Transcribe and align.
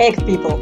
Egg 0.00 0.16
People. 0.24 0.56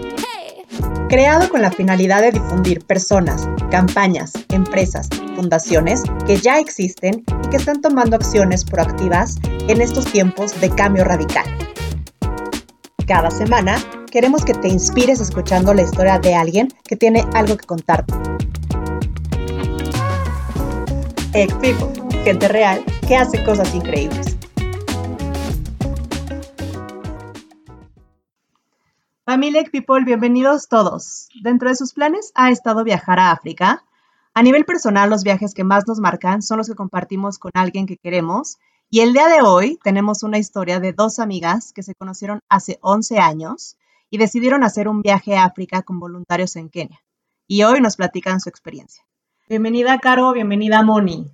Creado 1.08 1.48
con 1.48 1.62
la 1.62 1.70
finalidad 1.70 2.22
de 2.22 2.32
difundir 2.32 2.84
personas, 2.84 3.48
campañas, 3.70 4.32
empresas, 4.48 5.08
fundaciones 5.36 6.02
que 6.26 6.38
ya 6.38 6.58
existen 6.58 7.22
y 7.44 7.48
que 7.48 7.56
están 7.56 7.80
tomando 7.80 8.16
acciones 8.16 8.64
proactivas 8.64 9.38
en 9.68 9.80
estos 9.80 10.06
tiempos 10.06 10.60
de 10.60 10.70
cambio 10.70 11.04
radical. 11.04 11.46
Cada 13.06 13.30
semana 13.30 13.78
queremos 14.10 14.44
que 14.44 14.54
te 14.54 14.66
inspires 14.66 15.20
escuchando 15.20 15.72
la 15.72 15.82
historia 15.82 16.18
de 16.18 16.34
alguien 16.34 16.66
que 16.82 16.96
tiene 16.96 17.24
algo 17.32 17.56
que 17.56 17.64
contarte. 17.64 18.12
Egg 21.32 21.56
People, 21.60 21.92
gente 22.24 22.48
real 22.48 22.84
que 23.06 23.14
hace 23.14 23.44
cosas 23.44 23.72
increíbles. 23.72 24.27
Familia 29.28 29.62
People, 29.70 30.06
bienvenidos 30.06 30.68
todos. 30.68 31.28
Dentro 31.42 31.68
de 31.68 31.76
sus 31.76 31.92
planes 31.92 32.32
ha 32.34 32.50
estado 32.50 32.82
viajar 32.82 33.20
a 33.20 33.30
África. 33.30 33.84
A 34.32 34.42
nivel 34.42 34.64
personal, 34.64 35.10
los 35.10 35.22
viajes 35.22 35.52
que 35.52 35.64
más 35.64 35.86
nos 35.86 36.00
marcan 36.00 36.40
son 36.40 36.56
los 36.56 36.66
que 36.66 36.74
compartimos 36.74 37.38
con 37.38 37.50
alguien 37.52 37.84
que 37.84 37.98
queremos. 37.98 38.56
Y 38.88 39.00
el 39.00 39.12
día 39.12 39.28
de 39.28 39.42
hoy 39.42 39.78
tenemos 39.84 40.22
una 40.22 40.38
historia 40.38 40.80
de 40.80 40.94
dos 40.94 41.18
amigas 41.18 41.74
que 41.74 41.82
se 41.82 41.94
conocieron 41.94 42.40
hace 42.48 42.78
11 42.80 43.18
años 43.18 43.76
y 44.08 44.16
decidieron 44.16 44.64
hacer 44.64 44.88
un 44.88 45.02
viaje 45.02 45.36
a 45.36 45.44
África 45.44 45.82
con 45.82 46.00
voluntarios 46.00 46.56
en 46.56 46.70
Kenia. 46.70 47.02
Y 47.46 47.64
hoy 47.64 47.82
nos 47.82 47.96
platican 47.96 48.40
su 48.40 48.48
experiencia. 48.48 49.04
Bienvenida, 49.46 49.98
Caro, 49.98 50.32
bienvenida, 50.32 50.82
Moni. 50.82 51.30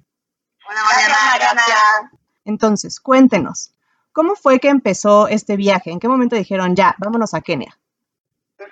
Hola, 0.69 0.81
Mariana, 0.83 1.17
gracias. 1.39 2.20
Entonces, 2.45 2.98
cuéntenos, 2.98 3.70
¿cómo 4.11 4.34
fue 4.34 4.59
que 4.59 4.69
empezó 4.69 5.29
este 5.29 5.55
viaje? 5.56 5.92
¿En 5.92 6.01
qué 6.01 6.09
momento 6.09 6.34
dijeron, 6.34 6.75
ya, 6.75 6.97
vámonos 6.98 7.34
a 7.34 7.41
Kenia? 7.41 7.79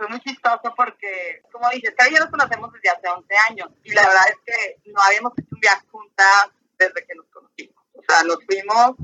Fue 0.02 0.08
muy 0.08 0.20
chistoso 0.20 0.74
porque, 0.76 1.42
como 1.52 1.70
dices, 1.70 1.94
Cari 1.96 2.10
y 2.10 2.14
yo 2.14 2.22
nos 2.22 2.30
conocemos 2.30 2.72
desde 2.72 2.90
hace 2.90 3.06
11 3.08 3.34
años 3.50 3.68
y 3.84 3.92
la 3.92 4.02
verdad 4.02 4.30
es 4.30 4.36
que 4.44 4.90
no 4.90 5.00
habíamos 5.00 5.32
hecho 5.38 5.48
un 5.52 5.60
viaje 5.60 5.86
juntas 5.92 6.48
desde 6.76 7.06
que 7.06 7.14
nos 7.14 7.26
conocimos. 7.28 7.84
O 7.92 8.02
sea, 8.08 8.24
nos 8.24 8.44
fuimos 8.44 8.96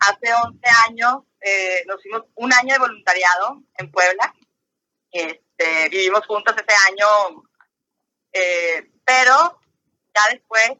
hace 0.00 0.34
11 0.34 0.60
años, 0.86 1.22
eh, 1.40 1.84
nos 1.86 2.02
fuimos 2.02 2.24
un 2.34 2.52
año 2.52 2.74
de 2.74 2.78
voluntariado 2.80 3.62
en 3.78 3.90
Puebla. 3.90 4.34
Este, 5.12 5.88
vivimos 5.88 6.26
juntos 6.26 6.54
ese 6.58 6.76
año, 6.90 7.42
eh, 8.34 8.90
pero 9.06 9.58
ya 10.14 10.22
después 10.30 10.72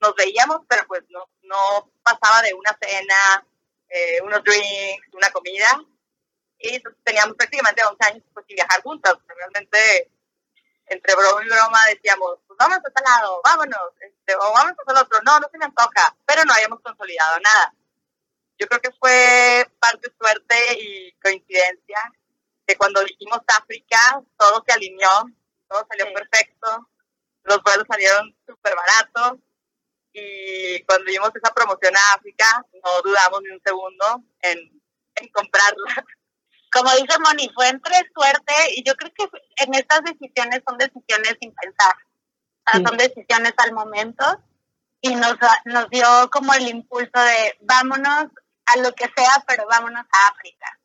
nos 0.00 0.14
veíamos, 0.14 0.60
pero 0.68 0.86
pues 0.86 1.02
no, 1.08 1.28
no 1.42 1.90
pasaba 2.04 2.40
de 2.42 2.54
una 2.54 2.78
cena, 2.80 3.48
eh, 3.88 4.20
unos 4.22 4.44
drinks, 4.44 5.12
una 5.12 5.30
comida 5.30 5.76
y 6.58 6.82
teníamos 7.04 7.36
prácticamente 7.36 7.82
11 7.84 8.04
años 8.06 8.24
pues, 8.32 8.46
sin 8.46 8.56
viajar 8.56 8.82
juntas. 8.82 9.14
Realmente, 9.26 10.10
entre 10.86 11.14
broma 11.14 11.44
y 11.44 11.48
broma 11.48 11.78
decíamos, 11.88 12.38
pues 12.46 12.56
vámonos 12.58 12.84
a 12.84 12.88
este 12.88 13.02
lado, 13.02 13.40
vámonos, 13.44 13.92
este, 14.00 14.34
o 14.34 14.52
vámonos 14.52 14.76
a 14.78 14.92
el 14.92 14.98
otro. 14.98 15.18
No, 15.24 15.40
no 15.40 15.48
se 15.50 15.58
me 15.58 15.64
antoja, 15.64 16.16
pero 16.24 16.44
no 16.44 16.52
habíamos 16.52 16.80
consolidado 16.80 17.40
nada. 17.40 17.74
Yo 18.58 18.66
creo 18.68 18.80
que 18.80 18.92
fue 18.98 19.68
parte 19.78 20.10
suerte 20.18 20.56
y 20.80 21.12
coincidencia 21.20 21.98
que 22.66 22.76
cuando 22.76 23.04
dijimos 23.04 23.40
África, 23.46 24.22
todo 24.38 24.64
se 24.66 24.72
alineó, 24.72 25.26
todo 25.68 25.86
salió 25.88 26.12
perfecto, 26.12 26.88
los 27.44 27.62
vuelos 27.62 27.86
salieron 27.88 28.34
súper 28.46 28.74
baratos 28.74 29.38
y 30.12 30.82
cuando 30.84 31.04
vimos 31.04 31.30
esa 31.34 31.52
promoción 31.52 31.94
a 31.96 32.14
África, 32.14 32.64
no 32.82 33.02
dudamos 33.02 33.42
ni 33.42 33.50
un 33.50 33.62
segundo 33.62 34.24
en, 34.40 34.82
en 35.16 35.28
comprarla 35.28 36.04
como 36.76 36.90
dice 36.96 37.18
Moni, 37.18 37.50
fue 37.54 37.68
entre 37.68 37.96
suerte 38.14 38.52
y 38.74 38.84
yo 38.84 38.94
creo 38.96 39.12
que 39.14 39.28
en 39.64 39.74
estas 39.74 40.02
decisiones 40.02 40.60
son 40.66 40.76
decisiones 40.76 41.36
sin 41.40 41.54
pensar, 41.54 41.94
son 42.72 42.98
decisiones 42.98 43.54
al 43.56 43.72
momento 43.72 44.24
y 45.00 45.14
nos, 45.14 45.36
nos 45.64 45.88
dio 45.88 46.28
como 46.30 46.52
el 46.52 46.68
impulso 46.68 47.18
de 47.18 47.56
vámonos 47.60 48.26
a 48.66 48.76
lo 48.78 48.92
que 48.92 49.10
sea, 49.16 49.44
pero 49.46 49.66
vámonos 49.66 50.04
a 50.04 50.28
África. 50.28 50.78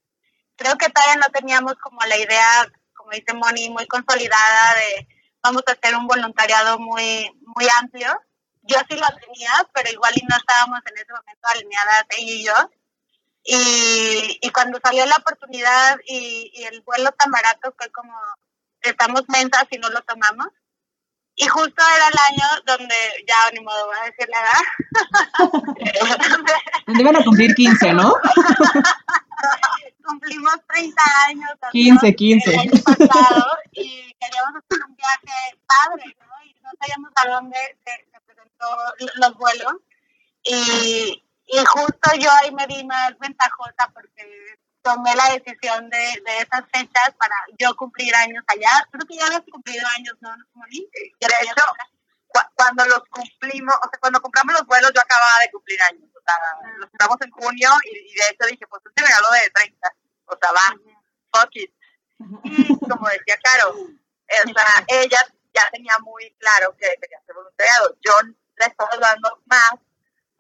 Creo 0.56 0.78
que 0.78 0.90
todavía 0.90 1.16
no 1.16 1.34
teníamos 1.34 1.74
como 1.76 2.00
la 2.06 2.18
idea, 2.18 2.72
como 2.94 3.12
dice 3.12 3.34
Moni, 3.34 3.70
muy 3.70 3.88
consolidada 3.88 4.76
de 4.76 5.08
vamos 5.44 5.64
a 5.68 5.72
hacer 5.72 5.96
un 5.96 6.08
voluntariado 6.08 6.80
muy, 6.80 7.30
muy 7.42 7.68
amplio. 7.80 8.22
Yo 8.62 8.78
sí 8.88 8.96
lo 8.96 9.08
tenía, 9.20 9.52
pero 9.74 9.90
igual 9.90 10.14
y 10.16 10.26
no 10.26 10.38
estábamos 10.38 10.80
en 10.86 10.96
ese 10.96 11.12
momento 11.12 11.48
alineadas 11.48 12.06
ella 12.18 12.34
y 12.34 12.46
yo 12.46 12.54
y, 13.44 14.40
y 14.42 14.50
cuando 14.52 14.80
salió 14.84 15.06
la 15.06 15.16
oportunidad 15.18 15.98
y, 16.06 16.52
y, 16.54 16.64
el 16.64 16.82
vuelo 16.82 17.12
tan 17.14 17.32
barato 17.32 17.74
fue 17.78 17.90
como, 17.92 18.14
estamos 18.82 19.24
mensas 19.30 19.66
y 19.72 19.78
no 19.78 19.90
lo 19.90 20.02
tomamos. 20.02 20.48
Y 21.36 21.48
justo 21.48 21.84
era 21.96 22.08
el 22.08 22.18
año 22.30 22.46
donde, 22.66 22.96
ya 23.28 23.50
ni 23.54 23.62
modo, 23.62 23.88
voy 23.88 23.96
a 23.98 24.06
decir 24.06 24.30
la 24.30 24.42
edad. 24.42 24.62
donde 26.86 27.02
iban 27.02 27.16
a 27.16 27.24
cumplir 27.24 27.56
15, 27.56 27.94
¿no? 27.94 28.14
Cumplimos 30.06 30.56
30 30.68 31.02
años. 31.28 31.50
15, 31.72 32.16
15. 32.16 32.54
El 32.54 32.60
año 32.60 32.72
pasado 32.84 33.48
y 33.72 34.14
queríamos 34.20 34.56
hacer 34.56 34.86
un 34.88 34.96
viaje 34.96 35.58
padre, 35.66 36.18
¿no? 36.20 36.46
Y 36.46 36.54
no 36.62 36.70
sabíamos 36.80 37.12
a 37.16 37.28
dónde 37.30 37.58
se, 37.86 37.92
se 38.12 38.20
presentó 38.22 38.68
los 39.16 39.38
vuelos. 39.38 39.74
Y, 40.44 41.24
y 41.52 41.66
justo 41.66 42.12
yo 42.18 42.32
ahí 42.32 42.52
me 42.52 42.66
vi 42.68 42.84
más 42.86 43.18
ventajosa 43.20 43.92
porque 43.94 44.58
tomé 44.82 45.14
la 45.16 45.34
decisión 45.34 45.90
de, 45.90 45.98
de 45.98 46.38
esas 46.40 46.64
fechas 46.74 47.14
para 47.20 47.36
yo 47.60 47.76
cumplir 47.76 48.16
años 48.16 48.44
allá. 48.48 48.88
Creo 48.90 49.06
que 49.06 49.18
ya 49.18 49.26
habías 49.26 49.44
cumplido 49.52 49.86
años, 49.98 50.16
¿no? 50.22 50.32
De 50.32 51.28
hecho, 51.28 51.64
cuando 52.56 52.86
los 52.86 53.04
cumplimos, 53.10 53.76
o 53.76 53.90
sea, 53.90 54.00
cuando 54.00 54.22
compramos 54.22 54.54
los 54.54 54.66
vuelos, 54.66 54.92
yo 54.96 55.02
acababa 55.02 55.40
de 55.44 55.52
cumplir 55.52 55.82
años. 55.84 56.10
O 56.16 56.22
sea, 56.24 56.36
los 56.78 56.90
compramos 56.90 57.18
en 57.22 57.32
junio 57.32 57.70
y, 57.84 58.14
de 58.16 58.26
hecho 58.32 58.48
dije, 58.48 58.66
pues 58.68 58.82
este 58.86 59.04
regalo 59.04 59.28
de 59.32 59.50
30. 59.50 59.96
O 60.26 60.38
sea, 60.40 60.52
va, 60.52 61.40
fuck 61.40 61.56
it. 61.56 61.74
Y 62.44 62.80
como 62.80 63.10
decía 63.10 63.36
Caro, 63.44 63.72
o 63.72 64.54
sea, 64.54 64.86
ella 64.88 65.20
ya 65.54 65.70
tenía 65.72 65.98
muy 66.00 66.34
claro 66.40 66.76
que 66.78 66.88
quería 67.02 67.20
ser 67.26 67.36
voluntariado. 67.36 67.98
Yo 68.02 68.14
le 68.56 68.66
estaba 68.66 68.96
dando 68.98 69.42
más 69.46 69.74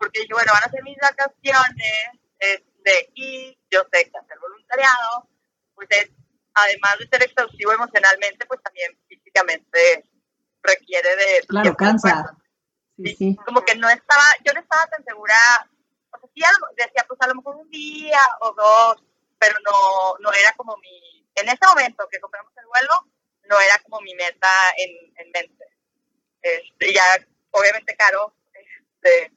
porque 0.02 0.22
dije, 0.22 0.34
bueno, 0.34 0.52
van 0.52 0.64
a 0.64 0.72
ser 0.72 0.82
mis 0.82 0.98
vacaciones, 0.98 2.10
este, 2.40 3.12
y 3.14 3.56
yo 3.70 3.82
sé 3.94 4.10
que 4.10 4.18
hacer 4.18 4.40
voluntariado, 4.40 5.30
pues 5.76 5.88
es, 5.92 6.10
además 6.56 6.98
de 6.98 7.08
ser 7.08 7.22
exhaustivo 7.22 7.72
emocionalmente, 7.72 8.48
pues 8.48 8.64
también 8.64 8.98
físicamente 9.08 10.04
requiere 10.64 11.16
de... 11.16 11.46
Claro, 11.48 11.78
cansa. 11.78 12.36
Sí, 12.98 13.16
sí. 13.16 13.36
Como 13.46 13.62
que 13.64 13.76
no 13.76 13.88
estaba, 13.90 14.24
yo 14.44 14.54
no 14.54 14.62
estaba 14.62 14.88
tan 14.88 15.06
segura, 15.06 15.36
o 16.10 16.18
sea, 16.18 16.30
sí 16.34 16.42
decía, 16.78 17.06
pues 17.08 17.22
a 17.22 17.28
lo 17.28 17.36
mejor 17.36 17.58
un 17.58 17.70
día 17.70 18.20
o 18.40 18.54
dos, 18.54 19.04
pero 19.38 19.56
no, 19.64 20.18
no 20.20 20.34
era 20.34 20.52
como 20.58 20.78
mi, 20.78 21.30
en 21.36 21.48
ese 21.48 21.68
momento 21.68 22.08
que 22.10 22.20
compramos 22.20 22.52
el 22.58 22.66
vuelo, 22.66 23.06
no 23.44 23.60
era 23.60 23.78
como 23.84 24.02
mi 24.02 24.16
meta 24.16 24.50
en, 24.78 25.14
en 25.16 25.32
mente. 25.32 25.66
Este, 26.42 26.92
ya, 26.92 27.04
obviamente, 27.52 27.96
Caro, 27.96 28.34
este, 28.52 29.32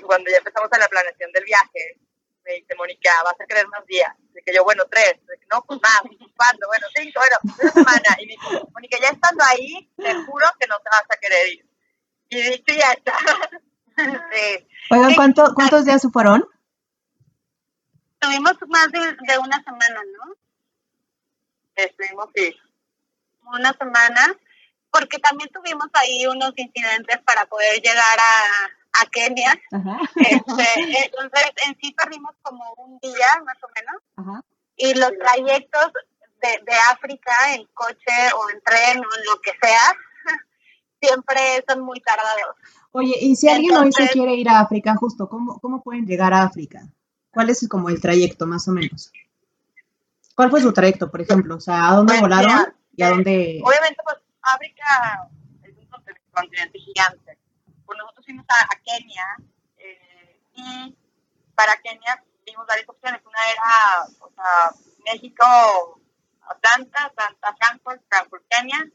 cuando 0.00 0.30
ya 0.30 0.38
empezamos 0.38 0.68
a 0.72 0.78
la 0.78 0.88
planeación 0.88 1.30
del 1.32 1.44
viaje, 1.44 2.00
me 2.44 2.54
dice, 2.54 2.74
Mónica, 2.76 3.10
vas 3.24 3.40
a 3.40 3.46
querer 3.46 3.66
más 3.68 3.84
días. 3.86 4.12
De 4.32 4.42
que 4.42 4.54
yo, 4.54 4.64
bueno, 4.64 4.84
tres. 4.90 5.14
Que, 5.26 5.46
no, 5.50 5.62
pues 5.62 5.80
más. 5.82 6.00
¿Cuándo? 6.36 6.66
Bueno, 6.66 6.86
cinco, 6.94 7.20
bueno, 7.20 7.36
una 7.42 7.72
semana. 7.72 8.16
Y 8.18 8.26
me 8.26 8.32
dice, 8.32 8.66
Mónica, 8.72 8.98
ya 9.00 9.08
estando 9.08 9.44
ahí, 9.44 9.90
te 9.96 10.14
juro 10.24 10.46
que 10.58 10.66
no 10.66 10.76
te 10.78 10.90
vas 10.90 11.04
a 11.08 11.16
querer 11.16 11.48
ir. 11.48 11.66
Y 12.30 12.42
dicho 12.42 12.74
ya 12.74 12.92
está. 12.92 13.16
sí. 14.32 14.68
Oigan, 14.90 15.14
¿cuánto, 15.14 15.54
¿cuántos 15.54 15.84
días 15.84 16.02
fueron? 16.12 16.48
Tuvimos 18.18 18.54
más 18.68 18.90
de, 18.90 19.00
de 19.00 19.38
una 19.38 19.62
semana, 19.62 20.00
¿no? 20.16 20.34
Estuvimos, 21.74 22.28
sí. 22.34 22.56
Una 23.44 23.72
semana, 23.72 24.36
porque 24.90 25.18
también 25.18 25.50
tuvimos 25.50 25.88
ahí 25.94 26.26
unos 26.26 26.52
incidentes 26.56 27.18
para 27.24 27.46
poder 27.46 27.80
llegar 27.82 28.18
a 28.18 28.81
a 29.00 29.06
Kenia. 29.06 29.52
Este, 30.16 31.04
entonces, 31.04 31.52
en 31.66 31.76
sí 31.80 31.92
perdimos 31.92 32.34
como 32.42 32.64
un 32.78 32.98
día, 32.98 33.42
más 33.44 33.56
o 33.62 33.68
menos. 33.74 34.42
Y 34.76 34.94
los 34.94 35.10
trayectos 35.18 35.92
de, 36.40 36.48
de 36.64 36.74
África 36.90 37.32
en 37.54 37.66
coche 37.74 38.12
o 38.36 38.50
en 38.50 38.60
tren 38.62 38.98
o 38.98 39.16
en 39.18 39.24
lo 39.24 39.40
que 39.40 39.52
sea, 39.60 39.94
siempre 41.00 41.64
son 41.68 41.82
muy 41.82 42.00
tardados. 42.00 42.56
Oye, 42.92 43.16
y 43.20 43.36
si 43.36 43.48
alguien 43.48 43.74
hoy 43.76 43.92
se 43.92 44.08
quiere 44.08 44.34
ir 44.34 44.48
a 44.48 44.60
África, 44.60 44.94
justo, 44.96 45.28
¿cómo, 45.28 45.58
¿cómo 45.60 45.82
pueden 45.82 46.06
llegar 46.06 46.34
a 46.34 46.42
África? 46.42 46.82
¿Cuál 47.32 47.48
es 47.48 47.66
como 47.68 47.88
el 47.88 48.00
trayecto, 48.00 48.46
más 48.46 48.68
o 48.68 48.72
menos? 48.72 49.10
¿Cuál 50.34 50.50
fue 50.50 50.60
su 50.60 50.72
trayecto, 50.72 51.10
por 51.10 51.22
ejemplo? 51.22 51.56
O 51.56 51.60
sea, 51.60 51.88
¿a 51.88 51.96
dónde 51.96 52.12
pues, 52.12 52.20
volaron 52.20 52.74
y 52.94 53.02
a 53.02 53.10
dónde...? 53.10 53.62
Obviamente, 53.64 53.96
pues, 54.04 54.16
África 54.42 55.30
es 55.62 55.74
un 55.78 56.32
continente 56.32 56.78
gigante 56.78 57.31
nosotros 58.22 58.24
fuimos 58.24 58.46
a, 58.48 58.76
Kenia 58.84 59.36
eh, 59.78 60.40
y 60.54 60.96
para 61.54 61.76
Kenia 61.76 62.22
vimos 62.44 62.66
varias 62.66 62.88
opciones. 62.88 63.20
Una 63.24 63.38
era, 63.50 64.06
o 64.20 64.32
sea, 64.34 64.70
México, 65.04 66.00
Atlanta, 66.42 67.06
Atlanta, 67.06 67.56
Frankfurt, 67.58 68.02
Frankfurt, 68.08 68.44
Kenia. 68.48 68.88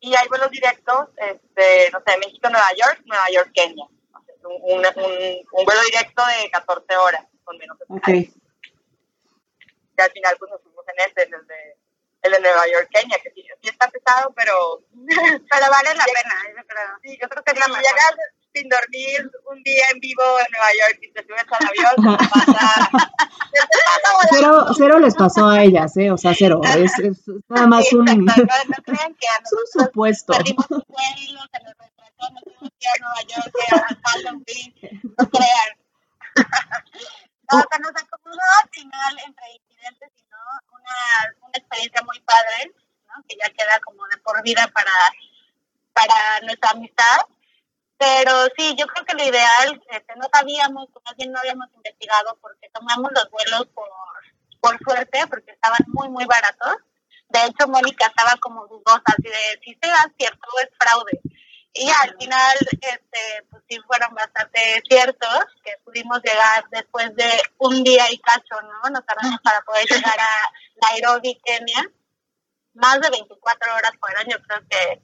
Y 0.00 0.14
hay 0.14 0.28
vuelos 0.28 0.50
directos, 0.50 1.08
este, 1.16 1.90
no 1.90 2.02
sé, 2.06 2.18
México, 2.18 2.48
Nueva 2.50 2.70
York, 2.76 3.02
Nueva 3.06 3.26
York, 3.32 3.50
Kenia. 3.54 3.86
Un, 4.42 4.78
un, 4.78 5.64
vuelo 5.64 5.80
directo 5.90 6.22
de 6.24 6.50
14 6.50 6.96
horas, 6.96 7.24
con 7.42 7.58
menos 7.58 7.76
okay. 7.88 8.32
Y 9.98 10.00
al 10.00 10.12
final 10.12 10.36
pues 10.38 10.50
nos 10.52 10.62
fuimos 10.62 10.84
en 10.86 11.10
ese, 11.10 11.22
en 11.26 11.34
el 11.34 11.46
de, 11.48 11.76
el 12.22 12.32
de 12.32 12.40
Nueva 12.40 12.64
York, 12.68 12.88
Kenia, 12.92 13.18
que 13.18 13.30
sí, 13.30 13.44
está 13.62 13.90
pesado, 13.90 14.32
pero... 14.36 14.82
pero 15.50 15.70
vale 15.70 15.94
la 15.94 16.04
pena, 16.04 16.42
yo 16.56 16.64
creo. 16.64 16.98
Sí, 17.02 17.18
yo 17.20 17.28
creo 17.28 17.42
que 17.42 17.52
es 17.52 17.58
la 17.58 17.66
Llegas 17.66 18.14
sin 18.56 18.68
dormir 18.68 19.30
un 19.50 19.62
día 19.62 19.84
en 19.92 20.00
vivo 20.00 20.22
en 20.40 20.46
Nueva 20.50 20.70
York 20.80 20.98
y 21.02 21.12
te 21.12 21.22
subes 21.22 21.44
al 21.50 21.66
avión, 21.68 22.18
pasa... 22.30 22.90
cero, 24.30 24.66
cero 24.76 24.98
les 24.98 25.14
pasó 25.14 25.46
a 25.48 25.62
ellas, 25.62 25.96
¿eh? 25.96 26.10
O 26.10 26.16
sea, 26.16 26.32
cero. 26.34 26.60
Es, 26.64 26.98
es 26.98 27.22
nada 27.48 27.66
más 27.66 27.92
un, 27.92 28.04
no, 28.04 28.34
crean 28.82 29.14
que 29.14 29.26
a 29.28 29.38
un 29.52 29.84
supuesto. 29.84 30.32
Perdimos 30.32 30.68
vuelos, 30.68 31.46
se 31.52 31.62
nos 31.64 31.74
retrasó, 31.76 32.32
nos 32.32 32.42
ir 32.46 32.88
a 32.88 32.98
Nueva 33.00 33.22
York, 33.28 33.54
a 33.72 34.10
Halloween, 34.10 34.74
no 35.18 35.30
crean. 35.30 35.70
no, 37.52 37.58
se 37.70 37.78
nos 37.80 38.02
acomodó 38.02 38.46
al 38.62 38.70
final 38.70 39.18
entre 39.26 39.44
incidentes 39.52 40.12
y 40.16 40.22
no, 40.30 40.38
una, 40.72 41.46
una 41.46 41.58
experiencia 41.58 42.02
muy 42.02 42.20
padre, 42.20 42.72
¿no? 43.06 43.22
Que 43.28 43.36
ya 43.36 43.50
queda 43.50 43.80
como 43.84 44.06
de 44.08 44.16
por 44.18 44.42
vida 44.42 44.66
para, 44.72 44.92
para 45.92 46.40
nuestra 46.40 46.70
amistad 46.70 47.20
pero 47.98 48.32
sí, 48.56 48.74
yo 48.78 48.86
creo 48.86 49.06
que 49.06 49.14
lo 49.14 49.24
ideal, 49.24 49.80
este, 49.90 50.16
no 50.16 50.28
sabíamos, 50.32 50.88
más 51.04 51.16
bien 51.16 51.32
no 51.32 51.38
habíamos 51.38 51.68
investigado 51.74 52.36
porque 52.40 52.68
tomamos 52.70 53.10
los 53.12 53.30
vuelos 53.30 53.66
por, 53.74 53.88
por 54.60 54.78
suerte, 54.84 55.26
porque 55.28 55.52
estaban 55.52 55.80
muy, 55.88 56.08
muy 56.10 56.26
baratos. 56.26 56.76
De 57.28 57.40
hecho, 57.46 57.66
Mónica 57.68 58.06
estaba 58.06 58.36
como 58.40 58.66
dudosa, 58.66 59.02
así 59.06 59.22
de 59.22 59.60
si 59.64 59.78
será 59.82 60.12
cierto 60.18 60.48
es 60.62 60.68
fraude. 60.78 61.20
Y 61.72 61.88
al 61.90 62.16
final, 62.18 62.56
este, 62.70 63.42
pues 63.50 63.62
sí 63.68 63.78
fueron 63.86 64.14
bastante 64.14 64.82
ciertos, 64.88 65.44
que 65.64 65.72
pudimos 65.84 66.20
llegar 66.22 66.64
después 66.70 67.14
de 67.16 67.30
un 67.58 67.82
día 67.82 68.10
y 68.10 68.18
cacho, 68.18 68.56
¿no? 68.62 68.90
Nos 68.90 69.04
tardamos 69.04 69.40
para 69.42 69.60
poder 69.62 69.86
llegar 69.90 70.18
a 70.18 70.90
Nairobi, 70.90 71.38
Kenia. 71.44 71.90
Más 72.74 73.00
de 73.00 73.10
24 73.10 73.74
horas 73.74 73.92
fueron, 73.98 74.24
yo 74.28 74.36
creo 74.42 74.60
que 74.68 75.02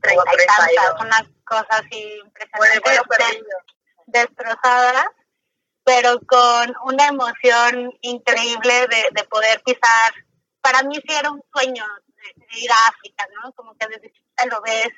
30 0.00 0.22
y 0.32 0.46
tantas, 0.46 1.00
una 1.00 1.30
cosa 1.44 1.76
así 1.76 2.20
impresionante, 2.24 3.42
destrozada, 4.06 5.12
pero 5.84 6.20
con 6.26 6.74
una 6.84 7.08
emoción 7.08 7.92
increíble 8.00 8.86
de, 8.88 9.08
de 9.12 9.24
poder 9.24 9.62
pisar. 9.62 10.12
Para 10.60 10.82
mí 10.82 10.96
sí 10.96 11.14
era 11.14 11.30
un 11.30 11.42
sueño 11.52 11.84
de, 12.06 12.58
ir 12.58 12.70
a 12.70 12.88
África, 12.88 13.26
¿no? 13.34 13.52
Como 13.52 13.74
que 13.76 13.86
desde 13.86 14.12
chiquita 14.12 14.46
lo 14.46 14.60
ves, 14.62 14.88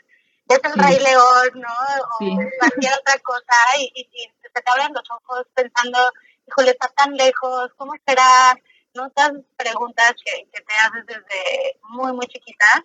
ves 0.47 0.61
el 0.65 0.73
Rey 0.73 0.99
León, 0.99 1.51
¿no? 1.55 1.73
O 2.15 2.37
cualquier 2.59 2.95
otra 2.95 3.19
cosa 3.23 3.57
y, 3.79 3.93
y, 3.95 4.33
se 4.43 4.61
te 4.61 4.71
abren 4.71 4.93
los 4.93 5.09
ojos 5.11 5.47
pensando, 5.55 5.99
híjole, 6.47 6.73
está 6.73 6.89
tan 6.89 7.15
lejos, 7.15 7.71
¿cómo 7.77 7.93
será? 8.07 8.55
¿no? 8.95 9.07
Estas 9.07 9.33
preguntas 9.57 10.13
que, 10.25 10.49
que 10.53 10.61
te 10.61 10.75
haces 10.75 11.07
desde 11.07 11.81
muy, 11.83 12.13
muy 12.13 12.27
chiquita 12.27 12.85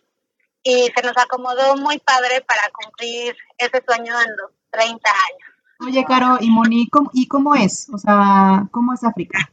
y 0.68 0.92
se 0.94 1.02
nos 1.02 1.16
acomodó 1.18 1.78
muy 1.78 1.98
padre 2.00 2.42
para 2.42 2.70
cumplir 2.74 3.38
ese 3.58 3.82
sueño 3.88 4.14
en 4.20 4.36
los 4.36 4.52
30 4.72 5.10
años. 5.10 5.50
Oye, 5.80 6.04
Caro 6.04 6.40
y 6.42 6.50
Moni, 6.50 6.90
¿y 7.14 7.28
cómo 7.30 7.56
es? 7.56 7.88
O 7.94 7.98
sea, 7.98 8.68
¿cómo 8.72 8.94
es 8.94 9.02
África? 9.02 9.50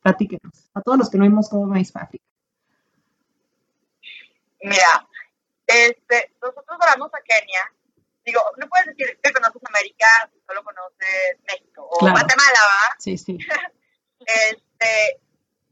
Platíquenos. 0.00 0.70
A 0.74 0.80
todos 0.80 0.98
los 0.98 1.10
que 1.10 1.18
no 1.18 1.24
vimos 1.24 1.48
cómo 1.48 1.74
es 1.74 1.90
África. 1.96 2.24
Mira, 4.62 5.08
este, 5.66 6.32
nosotros 6.40 6.78
vamos 6.78 7.10
a 7.12 7.22
Kenia. 7.22 7.72
Digo, 8.24 8.40
no 8.56 8.68
puedes 8.68 8.86
decir 8.86 9.18
que 9.20 9.32
conoces 9.32 9.60
América 9.68 10.06
si 10.32 10.40
solo 10.46 10.62
conoces 10.62 11.36
México 11.48 11.88
o 11.90 11.98
Guatemala, 11.98 12.60
¿va? 12.60 12.94
Sí, 13.00 13.18
sí. 13.18 13.38
este, 14.20 15.20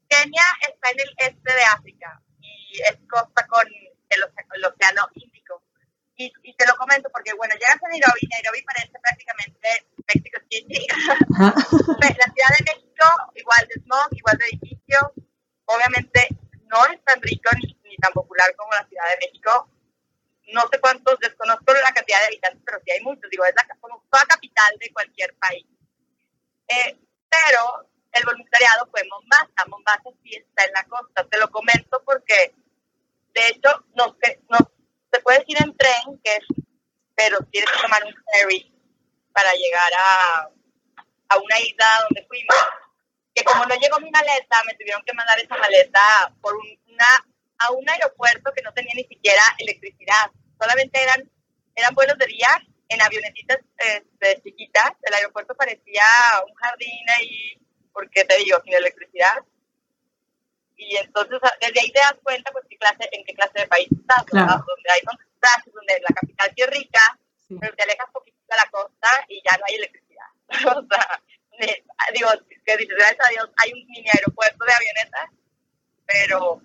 Kenia 0.08 0.44
está 0.68 0.90
en 0.90 1.00
el 1.00 1.14
este 1.18 1.54
de 1.54 1.64
África 1.66 2.20
y 2.40 2.82
es 2.82 2.98
costa 3.08 3.46
con 3.46 3.62
el, 4.14 4.64
Océano 4.64 5.08
Índico. 5.14 5.62
Y, 6.16 6.32
y, 6.42 6.54
te 6.54 6.66
lo 6.66 6.76
comento 6.76 7.08
porque, 7.10 7.32
bueno, 7.34 7.54
llegas 7.54 7.82
a 7.82 7.88
Nairobi, 7.88 8.28
Nairobi 8.30 8.62
parece 8.62 8.92
prácticamente 9.00 9.68
México 10.06 10.38
City. 10.50 10.86
la 11.38 12.28
Ciudad 12.32 12.52
de 12.58 12.64
México, 12.74 13.06
igual 13.34 13.68
de 13.68 13.80
smog, 13.82 14.08
igual 14.12 14.38
de 14.38 14.46
edificios. 14.46 15.08
Obviamente 15.64 16.28
no 16.68 16.84
es 16.92 17.02
tan 17.04 17.20
rico 17.22 17.50
ni, 17.62 17.76
ni 17.84 17.96
tan 17.96 18.12
popular 18.12 18.54
como 18.56 18.72
la 18.72 18.86
Ciudad 18.88 19.08
de 19.10 19.26
México. 19.26 19.68
No 20.52 20.62
sé 20.70 20.80
cuántos, 20.80 21.18
desconozco 21.18 21.72
la 21.72 21.92
cantidad 21.92 22.20
de 22.20 22.26
habitantes, 22.26 22.62
pero 22.64 22.78
sí 22.84 22.90
hay 22.90 23.00
muchos. 23.00 23.30
Digo, 23.30 23.44
es 23.44 23.54
la, 23.56 23.66
como 23.80 24.04
toda 24.10 24.24
capital 24.26 24.76
de 24.78 24.92
cualquier 24.92 25.34
país. 25.36 25.66
Eh, 26.68 26.98
pero 27.28 27.88
el 28.12 28.24
voluntariado 28.24 28.86
fue 28.90 29.00
en 29.00 29.08
Mombasa. 29.08 29.68
Mombasa 29.68 30.10
sí 30.22 30.34
está 30.36 30.64
en 30.64 30.72
la 30.72 30.84
costa. 30.84 31.24
Te 31.24 31.38
lo 31.38 31.50
comento 31.50 32.02
porque 32.04 32.54
de 33.42 33.48
hecho, 33.48 33.84
no, 33.94 34.16
se 34.20 35.20
puede 35.20 35.44
ir 35.46 35.56
en 35.62 35.76
tren, 35.76 36.20
que 36.22 36.36
es, 36.36 36.44
pero 37.14 37.38
tienes 37.50 37.70
que 37.70 37.82
tomar 37.82 38.04
un 38.04 38.14
ferry 38.32 38.72
para 39.32 39.52
llegar 39.52 39.92
a, 39.98 40.48
a 41.28 41.38
una 41.38 41.60
isla 41.60 41.86
donde 42.08 42.26
fuimos. 42.26 42.56
Que 43.34 43.44
como 43.44 43.64
no 43.64 43.74
llegó 43.76 43.98
mi 43.98 44.10
maleta, 44.10 44.62
me 44.66 44.74
tuvieron 44.74 45.02
que 45.04 45.14
mandar 45.14 45.38
esa 45.40 45.56
maleta 45.56 46.34
por 46.40 46.54
una, 46.54 47.06
a 47.58 47.70
un 47.72 47.88
aeropuerto 47.88 48.52
que 48.54 48.62
no 48.62 48.72
tenía 48.74 48.92
ni 48.94 49.04
siquiera 49.04 49.42
electricidad. 49.58 50.30
Solamente 50.60 51.02
eran, 51.02 51.30
eran 51.74 51.94
vuelos 51.94 52.18
de 52.18 52.26
día 52.26 52.48
en 52.88 53.02
avionetitas 53.02 53.58
este, 53.78 54.42
chiquitas. 54.42 54.92
El 55.02 55.14
aeropuerto 55.14 55.54
parecía 55.54 56.04
un 56.46 56.54
jardín 56.54 57.10
ahí, 57.16 57.58
porque 57.92 58.24
te 58.24 58.36
digo, 58.36 58.60
sin 58.64 58.74
electricidad 58.74 59.42
y 60.82 60.96
entonces 60.96 61.38
desde 61.60 61.80
ahí 61.80 61.92
te 61.92 62.00
das 62.00 62.16
cuenta 62.22 62.50
pues 62.52 62.64
qué 62.68 62.76
clase, 62.76 63.08
en 63.12 63.24
qué 63.24 63.34
clase 63.34 63.60
de 63.60 63.66
país 63.66 63.88
estás, 63.90 64.24
donde 64.26 64.90
hay 64.90 65.00
contrastes, 65.02 65.72
donde 65.72 66.00
la 66.00 66.14
capital 66.14 66.52
sí 66.54 66.62
es 66.62 66.70
rica, 66.70 67.18
pero 67.60 67.74
te 67.74 67.82
alejas 67.82 68.10
poquito 68.12 68.38
de 68.48 68.56
la 68.56 68.70
costa 68.70 69.08
y 69.28 69.42
ya 69.44 69.56
no 69.58 69.64
hay 69.66 69.74
electricidad. 69.74 70.28
o 70.76 70.86
sea, 70.88 71.22
digo, 72.12 72.28
que 72.64 72.76
dices, 72.76 72.96
gracias 72.96 73.26
a 73.26 73.30
Dios 73.30 73.50
hay 73.62 73.72
un 73.72 73.86
mini 73.86 74.08
aeropuerto 74.12 74.64
de 74.64 74.72
avionetas, 74.72 75.30
pero 76.06 76.60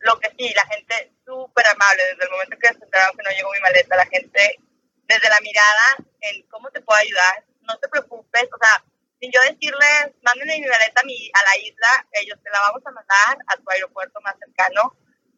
lo 0.00 0.18
que 0.18 0.30
sí, 0.36 0.52
la 0.54 0.66
gente 0.66 1.12
súper 1.24 1.66
amable, 1.68 2.02
desde 2.10 2.24
el 2.24 2.30
momento 2.30 2.56
que 2.58 2.68
se 2.68 2.84
enteraron 2.84 3.16
que 3.16 3.22
no 3.22 3.30
llegó 3.30 3.52
mi 3.52 3.60
maleta, 3.60 3.96
la 3.96 4.06
gente, 4.06 4.58
desde 5.06 5.28
la 5.28 5.40
mirada 5.40 6.10
en 6.20 6.42
cómo 6.48 6.70
te 6.70 6.80
puedo 6.80 6.98
ayudar, 6.98 7.44
no 7.62 7.78
te 7.78 7.88
preocupes, 7.88 8.48
o 8.52 8.58
sea, 8.58 8.84
sin 9.22 9.30
yo 9.30 9.40
decirles, 9.48 10.10
mándenme 10.22 10.58
mi 10.58 10.66
maleta 10.66 11.00
a, 11.00 11.04
mi, 11.04 11.30
a 11.32 11.42
la 11.42 11.62
isla, 11.62 12.06
ellos 12.10 12.38
te 12.42 12.50
la 12.50 12.58
vamos 12.66 12.82
a 12.84 12.90
mandar 12.90 13.38
a 13.46 13.56
tu 13.56 13.70
aeropuerto 13.70 14.20
más 14.20 14.34
cercano, 14.36 14.96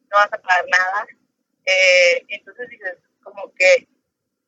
no 0.09 0.17
vas 0.17 0.33
a 0.33 0.41
pagar 0.41 0.65
nada. 0.67 1.05
Eh, 1.65 2.25
entonces 2.29 2.67
dices, 2.67 2.97
como 3.21 3.53
que 3.53 3.87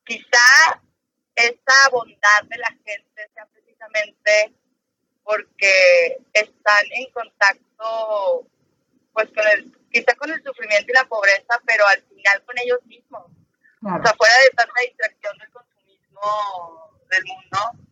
quizá 0.03 0.82
esa 1.36 1.89
bondad 1.91 2.44
de 2.46 2.58
la 2.58 2.70
gente 2.84 3.29
sea 3.36 3.46
precisamente 3.53 4.56
porque 5.24 6.17
están 6.34 6.86
en 6.94 7.12
contacto, 7.12 8.48
pues 9.13 9.27
con 9.27 9.48
el, 9.50 9.72
quizá 9.91 10.15
con 10.15 10.32
el 10.32 10.41
sufrimiento 10.44 10.91
y 10.91 10.96
la 10.96 11.06
pobreza, 11.06 11.62
pero 11.63 11.86
al 11.86 12.01
final 12.08 12.44
con 12.44 12.58
ellos 12.58 12.79
mismos. 12.86 13.25
O 13.84 14.03
sea, 14.03 14.15
fuera 14.15 14.34
de 14.39 14.50
tanta 14.56 14.82
distracción 14.82 15.38
del 15.38 15.51
consumismo 15.51 17.01
del 17.12 17.24
mundo, 17.25 17.87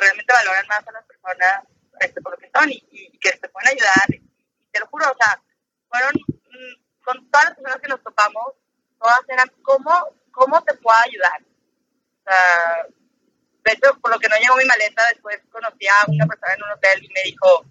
realmente 0.00 0.32
valoran 0.32 0.66
más 0.66 0.86
a 0.86 0.92
las 0.92 1.04
personas 1.04 1.64
este, 2.00 2.20
por 2.20 2.32
lo 2.32 2.38
que 2.38 2.50
son 2.54 2.70
y, 2.70 3.18
que 3.18 3.32
te 3.32 3.48
pueden 3.48 3.70
ayudar. 3.70 4.04
Y, 4.10 4.22
te 4.70 4.80
lo 4.80 4.86
juro, 4.86 5.06
o 5.10 5.16
sea, 5.16 5.40
fueron 5.88 6.12
mm, 6.12 7.04
con 7.04 7.30
todas 7.30 7.46
las 7.46 7.54
personas 7.54 7.80
que 7.80 7.88
nos 7.88 8.02
topamos, 8.02 8.54
todas 8.98 9.20
eran 9.28 9.48
cómo, 9.62 9.92
cómo 10.30 10.62
te 10.64 10.74
puedo 10.74 10.98
ayudar. 11.04 11.40
O 11.42 12.24
sea, 12.24 12.86
de 13.64 13.72
hecho, 13.72 13.98
por 14.00 14.10
lo 14.10 14.18
que 14.18 14.28
no 14.28 14.36
llegó 14.36 14.56
mi 14.56 14.64
maleta, 14.64 15.02
después 15.12 15.40
conocí 15.50 15.86
a 15.88 16.04
una 16.08 16.26
persona 16.26 16.54
en 16.54 16.62
un 16.62 16.70
hotel 16.70 17.04
y 17.04 17.08
me 17.08 17.22
dijo, 17.24 17.64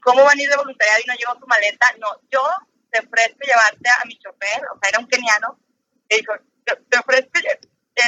¿cómo 0.00 0.24
van 0.24 0.38
a 0.38 0.42
ir 0.42 0.48
de 0.48 0.56
voluntariado 0.56 1.00
y 1.04 1.08
no 1.08 1.14
llegó 1.14 1.38
tu 1.38 1.46
maleta? 1.46 1.86
No, 1.98 2.08
yo 2.30 2.42
te 2.90 3.00
ofrezco 3.00 3.40
llevarte 3.44 3.90
a 3.90 4.04
mi 4.06 4.18
chofer, 4.18 4.62
o 4.72 4.78
sea, 4.78 4.88
era 4.88 4.98
un 4.98 5.08
keniano, 5.08 5.58
y 6.08 6.16
dijo, 6.16 6.32
te 6.64 6.98
ofrezco 6.98 7.40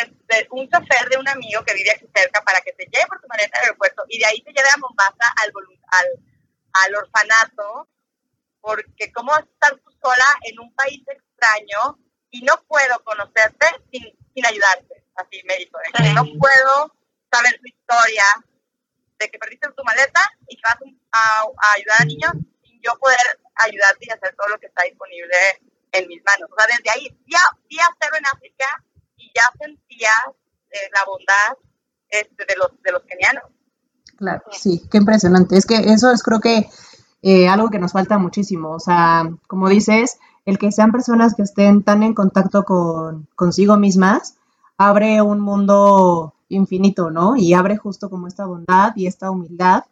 este, 0.02 0.48
un 0.50 0.68
chofer 0.68 1.08
de 1.08 1.18
un 1.18 1.28
amigo 1.28 1.64
que 1.64 1.74
vive 1.74 1.90
aquí 1.90 2.06
cerca 2.14 2.42
para 2.42 2.60
que 2.60 2.72
te 2.72 2.84
lleve 2.84 3.06
por 3.06 3.20
tu 3.20 3.28
maleta 3.28 3.58
al 3.58 3.64
aeropuerto 3.64 4.04
y 4.08 4.18
de 4.18 4.26
ahí 4.26 4.42
te 4.42 4.52
lleve 4.52 4.68
a 4.72 4.78
Mombasa 4.78 5.32
al, 5.42 5.52
al, 5.88 6.06
al 6.72 6.94
orfanato, 6.94 7.88
porque 8.60 9.12
cómo 9.12 9.36
estar 9.36 9.76
tú 9.78 9.90
sola 10.02 10.26
en 10.42 10.60
un 10.60 10.74
país 10.74 11.02
extraño 11.06 11.98
y 12.30 12.42
no 12.42 12.54
puedo 12.68 13.02
conocerte 13.04 13.66
sin, 13.90 14.04
sin 14.34 14.46
ayudarte, 14.46 15.04
así 15.16 15.42
me 15.44 15.56
dijo, 15.56 15.78
no 16.14 16.24
puedo 16.38 16.94
saber 17.32 17.58
tu 17.60 17.66
historia 17.66 18.24
de 19.18 19.30
que 19.30 19.38
perdiste 19.38 19.68
tu 19.76 19.84
maleta 19.84 20.20
y 20.48 20.56
que 20.56 20.62
vas 20.64 20.76
a, 21.12 21.42
ayudar 21.74 22.00
a 22.00 22.04
niños 22.04 22.32
sin 22.62 22.80
yo 22.82 22.92
poder 22.98 23.40
ayudarte 23.56 24.06
y 24.06 24.10
hacer 24.10 24.34
todo 24.36 24.48
lo 24.48 24.58
que 24.58 24.66
está 24.66 24.84
disponible 24.84 25.36
en 25.92 26.08
mis 26.08 26.22
manos. 26.24 26.48
O 26.50 26.54
sea, 26.56 26.66
desde 26.66 26.90
ahí, 26.90 27.08
ya, 27.26 27.42
día 27.68 27.84
cero 28.00 28.16
en 28.16 28.26
África 28.26 28.84
y 29.20 29.30
ya 29.34 29.42
sentía 29.58 30.10
eh, 30.70 30.76
la 30.94 31.04
bondad 31.06 31.58
este, 32.08 32.44
de, 32.46 32.56
los, 32.56 32.82
de 32.82 32.92
los 32.92 33.02
kenianos. 33.02 33.44
Claro, 34.16 34.42
sí, 34.52 34.82
qué 34.90 34.98
impresionante. 34.98 35.56
Es 35.56 35.66
que 35.66 35.76
eso 35.76 36.10
es 36.10 36.22
creo 36.22 36.40
que 36.40 36.68
eh, 37.22 37.48
algo 37.48 37.70
que 37.70 37.78
nos 37.78 37.92
falta 37.92 38.18
muchísimo. 38.18 38.72
O 38.72 38.80
sea, 38.80 39.30
como 39.46 39.68
dices, 39.68 40.18
el 40.44 40.58
que 40.58 40.72
sean 40.72 40.92
personas 40.92 41.34
que 41.34 41.42
estén 41.42 41.82
tan 41.82 42.02
en 42.02 42.14
contacto 42.14 42.64
con 42.64 43.28
consigo 43.34 43.76
mismas 43.76 44.36
abre 44.76 45.20
un 45.22 45.40
mundo 45.40 46.34
infinito, 46.48 47.10
¿no? 47.10 47.36
Y 47.36 47.54
abre 47.54 47.76
justo 47.76 48.10
como 48.10 48.26
esta 48.26 48.46
bondad 48.46 48.92
y 48.96 49.06
esta 49.06 49.30
humildad 49.30 49.84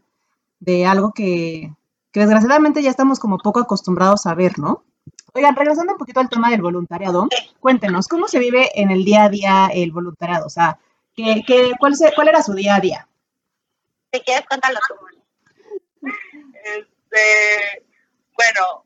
de 0.61 0.87
algo 0.87 1.13
que, 1.13 1.75
que 2.11 2.21
desgraciadamente 2.21 2.83
ya 2.83 2.91
estamos 2.91 3.19
como 3.21 3.39
poco 3.39 3.61
acostumbrados 3.61 4.27
a 4.27 4.35
ver, 4.35 4.59
¿no? 4.59 4.85
Oigan, 5.35 5.57
regresando 5.57 5.93
un 5.93 5.99
poquito 5.99 6.21
al 6.21 6.29
tema 6.29 6.51
del 6.51 6.63
voluntariado, 6.63 7.29
cuéntenos, 7.61 8.09
¿cómo 8.09 8.29
se 8.29 8.39
vive 8.39 8.71
en 8.75 8.91
el 8.91 9.05
día 9.05 9.25
a 9.25 9.29
día 9.29 9.71
el 9.73 9.93
voluntariado? 9.93 10.47
O 10.47 10.51
sea, 10.51 10.79
¿qué, 11.15 11.43
qué, 11.47 11.73
cuál, 11.79 11.97
se, 11.97 12.13
¿cuál 12.15 12.29
era 12.29 12.43
su 12.43 12.55
día 12.55 12.77
a 12.77 12.81
día? 12.81 13.09
Si 14.13 14.21
quieres, 14.21 14.47
cuéntalo 14.47 14.81
tú. 14.89 14.95
Este, 16.65 17.87
bueno, 18.33 18.85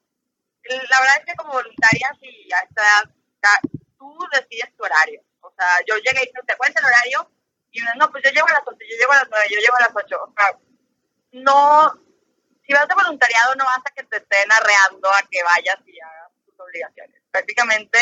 la 0.65 1.01
verdad 1.01 1.17
es 1.19 1.25
que 1.27 1.35
como 1.37 1.53
voluntaria, 1.53 2.17
sí, 2.21 2.47
ya 2.49 2.57
está, 2.69 3.61
tú 3.99 4.19
decides 4.33 4.75
tu 4.77 4.85
horario. 4.85 5.23
O 5.41 5.53
sea, 5.57 5.67
yo 5.87 5.95
llegué 5.97 6.23
y 6.23 6.27
dije, 6.27 6.41
¿te 6.47 6.57
cuenta 6.57 6.81
el 6.81 6.87
horario? 6.87 7.31
Y 7.71 7.81
uno, 7.83 7.91
no, 7.99 8.11
pues 8.11 8.23
yo 8.25 8.31
llego 8.31 8.47
a 8.49 8.53
las 8.53 8.63
8, 8.67 8.77
yo 8.81 8.97
llego 8.99 9.13
a 9.13 9.17
las 9.17 9.29
9, 9.31 9.47
yo 9.51 9.61
llego 9.61 9.77
a 9.77 9.83
las 9.83 9.93
8. 9.95 10.17
O 10.23 10.33
sea, 10.37 10.59
no, 11.33 11.93
si 12.67 12.73
vas 12.73 12.89
de 12.89 12.95
voluntariado 12.95 13.55
no 13.57 13.65
basta 13.65 13.93
que 13.95 14.05
te 14.05 14.19
estén 14.19 14.53
arreando 14.53 15.09
a 15.09 15.23
que 15.31 15.43
vayas 15.43 15.79
y 15.87 16.01
hagas 16.01 16.22
obligaciones. 16.63 17.23
Prácticamente 17.31 17.99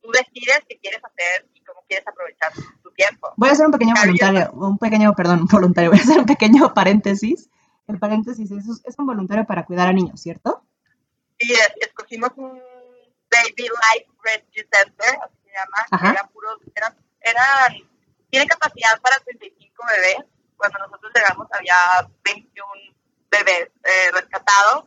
tú 0.00 0.10
decides 0.12 0.60
qué 0.68 0.78
quieres 0.78 1.00
hacer 1.02 1.48
y 1.54 1.62
cómo 1.64 1.82
quieres 1.88 2.06
aprovechar 2.06 2.52
tu 2.82 2.90
tiempo. 2.92 3.32
Voy 3.36 3.48
a 3.48 3.52
hacer 3.52 3.66
un 3.66 3.72
pequeño 3.72 3.94
voluntario, 3.94 4.52
un 4.52 4.78
pequeño, 4.78 5.14
perdón, 5.14 5.46
voluntario, 5.50 5.90
voy 5.90 5.98
a 5.98 6.02
hacer 6.02 6.18
un 6.18 6.26
pequeño 6.26 6.74
paréntesis. 6.74 7.48
El 7.86 7.98
paréntesis 7.98 8.50
es, 8.50 8.64
es 8.84 8.98
un 8.98 9.06
voluntario 9.06 9.44
para 9.46 9.64
cuidar 9.64 9.88
a 9.88 9.92
niños, 9.92 10.20
¿cierto? 10.20 10.64
Sí, 11.38 11.52
escogimos 11.80 12.30
un 12.36 12.62
Baby 13.30 13.68
Life 13.68 14.10
Rescue 14.22 14.68
Center, 14.70 15.18
así 15.22 15.36
se 15.44 15.52
llama, 15.52 16.12
era 16.12 16.26
puro, 16.28 16.48
eran, 16.74 16.96
eran, 17.20 17.90
tiene 18.30 18.46
capacidad 18.46 19.00
para 19.00 19.16
35 19.16 19.84
bebés. 19.86 20.30
Cuando 20.56 20.78
nosotros 20.78 21.12
llegamos 21.14 21.48
había 21.52 21.74
21 22.24 22.68
bebés 23.30 23.68
eh, 23.82 24.10
rescatados, 24.12 24.84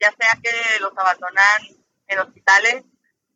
ya 0.00 0.10
sea 0.18 0.38
que 0.42 0.80
los 0.80 0.96
abandonan 0.96 1.81
en 2.12 2.20
hospitales 2.20 2.84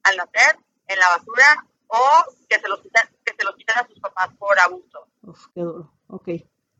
al 0.03 0.17
nacer, 0.17 0.57
en 0.87 0.99
la 0.99 1.09
basura, 1.09 1.67
o 1.89 2.25
que 2.49 2.59
se 2.61 2.69
los 2.69 2.81
quitan, 2.81 3.09
que 3.25 3.35
se 3.37 3.45
los 3.45 3.57
quitan 3.57 3.79
a 3.79 3.87
sus 3.87 3.99
papás 4.01 4.29
por 4.39 4.59
abuso. 4.61 5.09
Uf, 5.23 5.47
qué 5.55 5.61
duro. 5.61 5.93
Ok, 6.09 6.29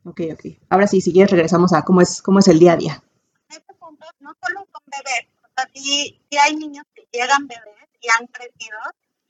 ok, 0.05 0.21
ok. 0.33 0.45
Ahora 0.69 0.87
sí, 0.87 1.01
si 1.01 1.11
quieres 1.11 1.31
regresamos 1.31 1.73
a 1.73 1.83
cómo 1.83 2.01
es, 2.01 2.21
cómo 2.21 2.39
es 2.39 2.47
el 2.47 2.59
día 2.59 2.73
a 2.73 2.77
día. 2.77 3.03
En 3.49 3.57
este 3.57 3.73
punto 3.73 4.05
no 4.19 4.33
solo 4.41 4.59
son 4.71 4.83
bebés, 4.85 5.27
o 5.43 5.47
sea, 5.55 5.69
sí, 5.73 6.21
sí 6.29 6.37
hay 6.37 6.55
niños 6.55 6.85
que 6.95 7.07
llegan 7.11 7.47
bebés 7.47 7.89
y 8.01 8.07
han 8.09 8.27
crecido. 8.27 8.77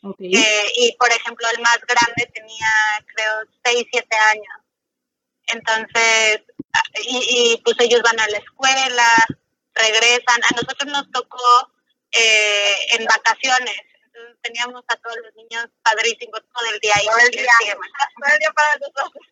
Okay. 0.03 0.35
Eh, 0.35 0.71
y 0.77 0.95
por 0.97 1.09
ejemplo, 1.11 1.47
el 1.55 1.61
más 1.61 1.79
grande 1.81 2.31
tenía, 2.33 2.67
creo, 3.07 3.33
6, 3.63 3.87
7 3.91 4.15
años. 4.31 4.67
Entonces, 5.47 6.43
y, 7.03 7.53
y, 7.53 7.61
pues 7.63 7.77
ellos 7.79 8.01
van 8.03 8.19
a 8.19 8.27
la 8.27 8.37
escuela, 8.37 9.07
regresan. 9.73 10.41
A 10.43 10.55
nosotros 10.55 10.91
nos 10.91 11.11
tocó 11.11 11.39
eh, 12.11 12.75
en 12.93 13.05
vacaciones. 13.05 13.81
Entonces 14.05 14.37
teníamos 14.41 14.83
a 14.87 14.95
todos 14.97 15.17
los 15.23 15.35
niños 15.35 15.67
padrísimos 15.83 16.41
todo 16.41 16.73
el 16.73 16.79
día. 16.79 16.93
Todo 17.05 17.19
el 17.19 17.31
día, 17.31 17.51
todo 17.69 18.33
el 18.33 18.39
día 18.39 18.51
para 18.51 18.77
nosotros. 18.77 19.25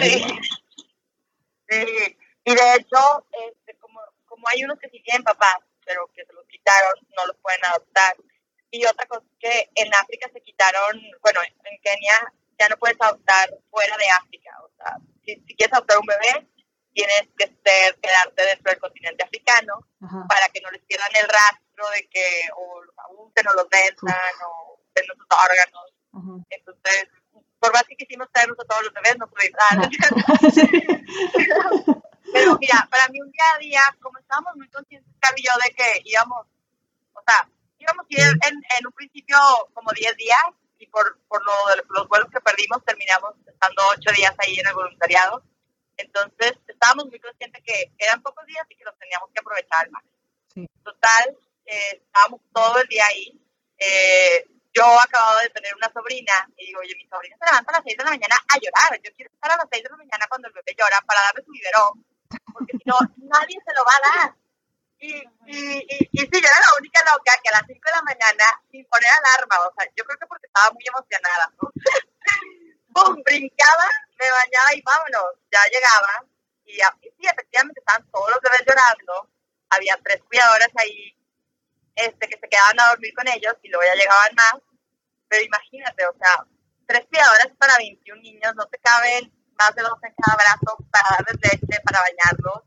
Sí. 0.00 0.38
sí. 1.68 2.18
Y 2.44 2.54
de 2.54 2.74
hecho, 2.76 3.26
este, 3.48 3.74
como, 3.78 4.00
como 4.26 4.48
hay 4.48 4.64
unos 4.64 4.78
que 4.78 4.88
sí 4.88 5.00
tienen 5.02 5.22
papás, 5.22 5.58
pero 5.84 6.10
que 6.14 6.24
se 6.24 6.32
los 6.32 6.46
quitaron, 6.46 6.94
no 7.16 7.26
los 7.26 7.36
pueden 7.38 7.64
adoptar. 7.66 8.16
Y 8.70 8.84
otra 8.84 9.06
cosa 9.06 9.24
es 9.24 9.38
que 9.38 9.70
en 9.74 9.94
África 9.94 10.30
se 10.32 10.40
quitaron, 10.42 11.00
bueno, 11.22 11.40
en 11.42 11.78
Kenia 11.80 12.32
ya 12.58 12.68
no 12.68 12.76
puedes 12.76 12.96
adoptar 13.00 13.50
fuera 13.70 13.96
de 13.96 14.10
África. 14.10 14.50
O 14.62 14.70
sea, 14.76 14.96
si, 15.24 15.34
si 15.46 15.54
quieres 15.54 15.72
adoptar 15.72 15.98
un 15.98 16.06
bebé, 16.06 16.46
tienes 16.98 17.30
que 17.38 17.46
ser, 17.62 17.94
quedarte 18.02 18.42
dentro 18.42 18.72
del 18.72 18.80
continente 18.80 19.22
africano 19.22 19.86
Ajá. 20.02 20.26
para 20.28 20.48
que 20.48 20.60
no 20.60 20.68
les 20.72 20.82
pierdan 20.82 21.14
el 21.14 21.28
rastro 21.28 21.88
de 21.94 22.08
que 22.08 22.48
o 22.56 22.82
los 22.82 22.98
abusen 22.98 23.46
o 23.46 23.52
los 23.54 23.68
venzan 23.68 24.34
o 24.42 24.80
den 24.96 25.06
sus 25.06 25.28
órganos. 25.30 25.94
Ajá. 26.10 26.42
Entonces, 26.50 27.06
por 27.60 27.72
más 27.72 27.84
que 27.84 27.94
quisimos 27.94 28.26
traernos 28.32 28.58
a 28.58 28.64
todos 28.64 28.82
los 28.82 28.92
bebés, 28.94 29.16
no 29.16 29.30
pudimos. 29.30 29.62
Pero 32.32 32.58
mira, 32.58 32.88
para 32.90 33.06
mí 33.08 33.20
un 33.20 33.30
día 33.30 33.44
a 33.54 33.58
día, 33.58 33.80
como 34.02 34.18
estábamos 34.18 34.56
muy 34.56 34.68
conscientes, 34.68 35.14
Carly 35.20 35.40
y 35.40 35.44
yo, 35.46 35.52
de 35.64 35.70
que 35.74 36.02
íbamos, 36.04 36.48
o 37.14 37.22
sea, 37.24 37.48
íbamos 37.78 38.06
a 38.06 38.08
ir 38.10 38.26
en, 38.26 38.58
en 38.58 38.86
un 38.86 38.92
principio 38.92 39.38
como 39.72 39.92
10 39.92 40.16
días 40.16 40.46
y 40.78 40.88
por, 40.88 41.16
por 41.28 41.46
lo 41.46 41.52
de 41.70 41.76
los 41.90 42.08
vuelos 42.08 42.28
que 42.30 42.40
perdimos 42.40 42.84
terminamos 42.84 43.36
estando 43.46 43.82
8 43.96 44.10
días 44.16 44.34
ahí 44.38 44.58
en 44.58 44.66
el 44.66 44.74
voluntariado. 44.74 45.44
Entonces 45.98 46.52
estábamos 46.66 47.06
muy 47.06 47.20
conscientes 47.20 47.62
que 47.64 47.92
eran 47.98 48.22
pocos 48.22 48.46
días 48.46 48.64
y 48.70 48.76
que 48.76 48.84
los 48.84 48.96
teníamos 48.98 49.28
que 49.34 49.40
aprovechar 49.40 49.84
al 49.84 49.90
máximo. 49.90 50.14
Sí. 50.54 50.68
Total, 50.82 51.36
eh, 51.66 52.02
estábamos 52.02 52.40
todo 52.54 52.80
el 52.80 52.88
día 52.88 53.04
ahí. 53.10 53.38
Eh, 53.78 54.46
yo 54.72 54.84
acababa 55.00 55.42
de 55.42 55.50
tener 55.50 55.74
una 55.74 55.90
sobrina 55.92 56.32
y 56.56 56.66
digo, 56.66 56.80
oye, 56.80 56.94
mi 56.94 57.06
sobrina 57.08 57.36
se 57.36 57.46
levanta 57.46 57.72
a 57.72 57.76
las 57.78 57.84
6 57.84 57.96
de 57.98 58.04
la 58.04 58.10
mañana 58.10 58.36
a 58.48 58.54
llorar. 58.58 59.00
Yo 59.02 59.10
quiero 59.14 59.30
estar 59.34 59.50
a 59.50 59.56
las 59.56 59.66
6 59.70 59.82
de 59.82 59.90
la 59.90 59.96
mañana 59.96 60.26
cuando 60.28 60.48
el 60.48 60.54
bebé 60.54 60.74
llora 60.78 61.02
para 61.02 61.20
darle 61.22 61.42
su 61.44 61.50
biberón, 61.50 62.06
porque 62.52 62.78
si 62.78 62.84
no, 62.86 62.96
nadie 63.26 63.58
se 63.58 63.74
lo 63.74 63.82
va 63.84 63.94
a 63.98 64.06
dar. 64.06 64.34
Y, 65.00 65.14
y, 65.46 65.58
y, 65.82 65.98
y 66.10 66.20
sí, 66.26 66.36
yo 66.42 66.46
era 66.46 66.58
la 66.58 66.78
única 66.78 67.00
loca 67.10 67.32
que 67.42 67.48
a 67.50 67.58
las 67.58 67.66
5 67.66 67.74
de 67.74 67.96
la 67.96 68.02
mañana, 68.02 68.44
sin 68.70 68.86
poner 68.86 69.10
alarma, 69.18 69.66
o 69.66 69.74
sea, 69.74 69.90
yo 69.94 70.04
creo 70.04 70.18
que 70.18 70.26
porque 70.26 70.46
estaba 70.46 70.70
muy 70.70 70.84
emocionada, 70.86 71.50
¿no? 71.58 71.70
Brincaba, 73.24 73.88
me 74.18 74.30
bañaba 74.30 74.74
y 74.74 74.82
vámonos. 74.82 75.40
Ya 75.50 75.60
llegaba. 75.72 76.24
Y, 76.64 76.72
y 76.74 77.10
sí, 77.16 77.26
efectivamente 77.26 77.80
estaban 77.80 78.06
todos 78.10 78.30
los 78.30 78.40
bebés 78.40 78.64
llorando. 78.66 79.30
Había 79.70 79.98
tres 80.02 80.22
cuidadoras 80.24 80.70
ahí 80.76 81.14
este, 81.98 82.28
que 82.28 82.38
se 82.38 82.48
quedaban 82.48 82.80
a 82.80 82.88
dormir 82.90 83.12
con 83.14 83.26
ellos 83.28 83.54
y 83.62 83.68
luego 83.68 83.84
ya 83.86 84.00
llegaban 84.00 84.34
más. 84.34 84.62
Pero 85.28 85.44
imagínate, 85.44 86.06
o 86.06 86.14
sea, 86.16 86.46
tres 86.86 87.06
cuidadoras 87.08 87.48
para 87.58 87.76
21 87.76 88.22
niños, 88.22 88.54
no 88.54 88.66
te 88.66 88.78
caben 88.78 89.32
más 89.58 89.74
de 89.74 89.82
dos 89.82 89.98
en 90.02 90.14
cada 90.16 90.36
brazo 90.36 90.78
para 90.90 91.08
darles 91.18 91.36
leche, 91.42 91.80
para 91.84 92.00
bañarlos. 92.00 92.62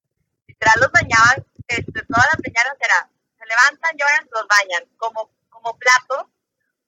Literal, 0.47 0.75
los 0.79 0.91
bañaban, 0.91 1.45
este, 1.67 1.99
todas 2.05 2.27
las 2.27 2.39
mañanas 2.43 2.77
era, 2.79 3.09
se 3.39 3.45
levantan, 3.45 3.97
lloran, 3.97 4.29
los 4.31 4.45
bañan, 4.47 4.83
como, 4.97 5.31
como 5.49 5.77
platos, 5.79 6.27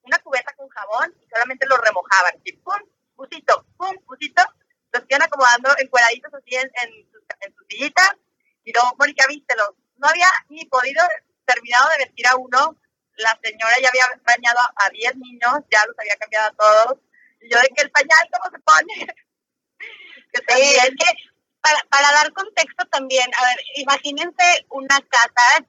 una 0.04 0.20
cubeta 0.20 0.54
con 0.56 0.68
jabón 0.70 1.16
y 1.22 1.28
solamente 1.30 1.66
los 1.66 1.80
remojaban, 1.80 2.34
y 2.44 2.52
pum, 2.58 2.82
pusito, 3.16 3.66
pum, 3.78 3.96
pusito, 4.06 4.44
los 4.92 5.04
iban 5.10 5.24
acomodando 5.24 5.70
encuadraditos 5.80 6.34
así 6.34 6.56
en, 6.56 6.72
en, 6.84 7.12
sus, 7.12 7.22
en 7.42 7.56
sus 7.56 7.66
sillitas, 7.68 8.16
y 8.64 8.72
luego, 8.72 8.96
Mónica, 8.98 9.26
vístelos. 9.28 9.72
No 9.98 10.08
había 10.08 10.28
ni 10.50 10.66
podido 10.66 11.04
terminado 11.46 11.90
de 11.90 12.06
vestir 12.06 12.28
a 12.28 12.36
uno, 12.36 12.78
la 13.16 13.38
señora 13.44 13.74
ya 13.82 13.90
había 13.90 14.06
bañado 14.24 14.60
a 14.60 14.90
10 14.90 15.18
niños, 15.18 15.54
ya 15.72 15.86
los 15.86 15.98
había 16.00 16.16
cambiado 16.16 16.48
a 16.48 16.56
todos, 16.56 17.00
y 17.42 17.50
yo 17.50 17.60
de 17.60 17.70
que 17.70 17.82
el 17.82 17.92
pañal, 17.92 18.30
¿cómo 18.32 18.56
se 18.56 18.60
pone? 18.60 19.08
que 20.32 20.40
sí, 20.48 20.76
es 20.76 20.90
que 20.90 21.32
para, 21.62 21.80
para 21.90 22.12
dar 22.12 22.34
contexto 22.34 22.86
también, 22.86 23.30
a 23.38 23.44
ver, 23.44 23.66
imagínense 23.76 24.66
una 24.70 25.00
casa 25.02 25.66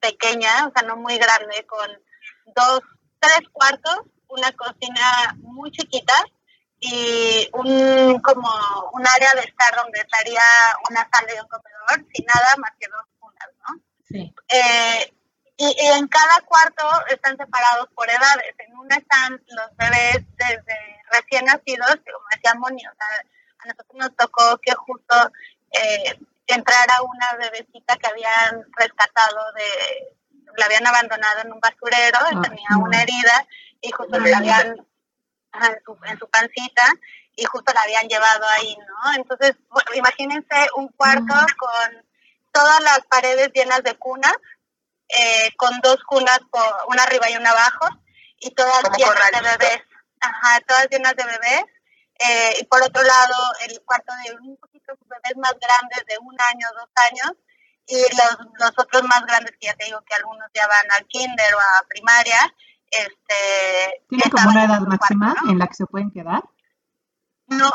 pequeña, 0.00 0.66
o 0.66 0.72
sea, 0.72 0.86
no 0.86 0.96
muy 0.96 1.16
grande, 1.18 1.64
con 1.66 1.88
dos, 2.54 2.80
tres 3.18 3.48
cuartos, 3.52 4.00
una 4.28 4.52
cocina 4.52 5.36
muy 5.38 5.70
chiquita 5.70 6.14
y 6.88 7.50
un 7.52 8.20
como 8.20 8.48
un 8.92 9.04
área 9.06 9.32
de 9.34 9.40
estar 9.40 9.74
donde 9.74 10.00
estaría 10.00 10.40
una 10.88 11.08
sala 11.12 11.34
y 11.34 11.40
un 11.40 11.48
comedor, 11.48 12.06
sin 12.14 12.24
nada 12.26 12.54
más 12.58 12.70
que 12.78 12.86
dos 12.88 13.06
cunas, 13.18 13.48
¿no? 13.66 13.80
Sí. 14.08 14.34
Eh, 14.48 15.12
y, 15.56 15.66
y, 15.66 15.86
en 15.86 16.06
cada 16.06 16.40
cuarto 16.44 16.84
están 17.08 17.36
separados 17.36 17.88
por 17.94 18.08
edades. 18.08 18.54
En 18.58 18.76
una 18.76 18.96
están 18.96 19.42
los 19.48 19.76
bebés 19.76 20.22
desde 20.36 21.02
recién 21.10 21.46
nacidos, 21.46 21.96
que 22.04 22.12
como 22.12 22.26
decía 22.30 22.54
Moni, 22.54 22.86
o 22.86 22.94
sea, 22.94 23.06
a 23.58 23.66
nosotros 23.66 23.94
nos 23.94 24.16
tocó 24.16 24.58
que 24.58 24.72
justo 24.74 25.32
eh, 25.72 26.18
entrara 26.46 26.94
una 27.02 27.38
bebecita 27.38 27.96
que 27.96 28.06
habían 28.06 28.64
rescatado 28.76 29.52
de, 29.54 30.14
la 30.56 30.66
habían 30.66 30.86
abandonado 30.86 31.40
en 31.40 31.52
un 31.52 31.60
basurero, 31.60 32.18
ah, 32.20 32.42
tenía 32.42 32.68
no. 32.70 32.84
una 32.84 33.02
herida 33.02 33.46
y 33.80 33.90
justo 33.90 34.20
la 34.20 34.38
habían 34.38 34.86
en 35.64 35.82
su, 35.84 35.98
en 36.04 36.18
su 36.18 36.28
pancita 36.28 36.84
y 37.36 37.44
justo 37.44 37.72
la 37.72 37.82
habían 37.82 38.08
llevado 38.08 38.46
ahí, 38.48 38.76
¿no? 38.76 39.14
Entonces, 39.14 39.54
bueno, 39.68 39.90
imagínense 39.94 40.68
un 40.76 40.88
cuarto 40.88 41.34
mm. 41.34 41.56
con 41.58 42.06
todas 42.52 42.80
las 42.80 43.00
paredes 43.10 43.50
llenas 43.54 43.82
de 43.82 43.94
cunas, 43.96 44.34
eh, 45.08 45.54
con 45.56 45.70
dos 45.82 46.02
cunas, 46.04 46.40
una 46.88 47.02
arriba 47.02 47.28
y 47.30 47.36
una 47.36 47.50
abajo, 47.50 47.88
y 48.40 48.50
todas 48.52 48.82
llenas 48.96 49.30
de 49.32 49.40
bebés. 49.42 49.82
Ajá, 50.20 50.60
todas 50.66 50.88
llenas 50.90 51.14
de 51.14 51.24
bebés. 51.24 51.64
Eh, 52.18 52.54
y 52.60 52.64
por 52.64 52.82
otro 52.82 53.02
lado, 53.02 53.34
el 53.68 53.82
cuarto 53.84 54.12
de 54.24 54.32
un 54.36 54.56
poquito 54.56 54.94
bebés 55.04 55.36
más 55.36 55.54
grandes, 55.60 56.06
de 56.08 56.16
un 56.18 56.34
año, 56.40 56.66
dos 56.74 56.88
años, 57.10 57.36
y 57.86 58.00
los, 58.00 58.36
los 58.58 58.72
otros 58.78 59.02
más 59.02 59.26
grandes, 59.26 59.52
que 59.60 59.66
ya 59.66 59.74
te 59.74 59.84
digo 59.84 60.02
que 60.08 60.14
algunos 60.14 60.48
ya 60.54 60.66
van 60.66 60.90
al 60.92 61.06
kinder 61.06 61.54
o 61.54 61.60
a 61.60 61.86
primaria. 61.88 62.54
Este, 62.98 64.04
¿Tiene 64.08 64.30
como 64.30 64.50
una 64.50 64.64
edad 64.64 64.80
máxima 64.80 65.34
en 65.48 65.58
la 65.58 65.66
que 65.66 65.74
se 65.74 65.86
pueden 65.86 66.10
quedar? 66.10 66.42
No, 67.48 67.70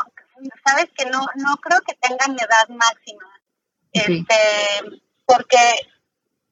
sabes 0.64 0.86
que 0.96 1.06
no, 1.06 1.24
no 1.36 1.56
creo 1.56 1.80
que 1.82 1.94
tengan 1.94 2.32
edad 2.32 2.68
máxima. 2.68 3.24
Este, 3.92 5.02
porque, 5.26 5.58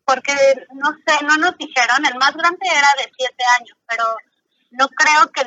porque 0.05 0.35
no 0.75 0.91
sé, 1.07 1.25
no 1.25 1.37
nos 1.39 1.57
dijeron, 1.57 2.05
el 2.07 2.17
más 2.17 2.35
grande 2.37 2.67
era 2.67 2.89
de 2.99 3.11
siete 3.17 3.45
años, 3.59 3.77
pero 3.89 4.05
no 4.71 4.89
creo 4.89 5.31
que 5.33 5.43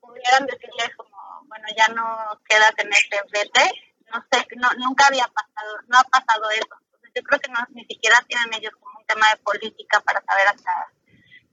pudieran 0.00 0.46
decirles 0.46 0.90
como, 0.96 1.16
bueno, 1.48 1.66
ya 1.76 1.88
no 1.88 2.40
queda 2.48 2.72
tener 2.72 2.94
este 2.94 3.18
vete, 3.32 3.70
no 4.12 4.24
sé, 4.30 4.46
no, 4.56 4.68
nunca 4.78 5.08
había 5.08 5.26
pasado, 5.26 5.78
no 5.88 5.98
ha 5.98 6.04
pasado 6.04 6.48
eso. 6.50 6.76
Entonces 6.84 7.10
yo 7.14 7.22
creo 7.22 7.40
que 7.40 7.50
no, 7.50 7.58
ni 7.70 7.84
siquiera 7.86 8.24
tienen 8.26 8.54
ellos 8.54 8.72
como 8.80 8.98
un 8.98 9.06
tema 9.06 9.28
de 9.30 9.42
política 9.42 10.00
para 10.00 10.22
saber 10.24 10.46
hasta 10.48 10.92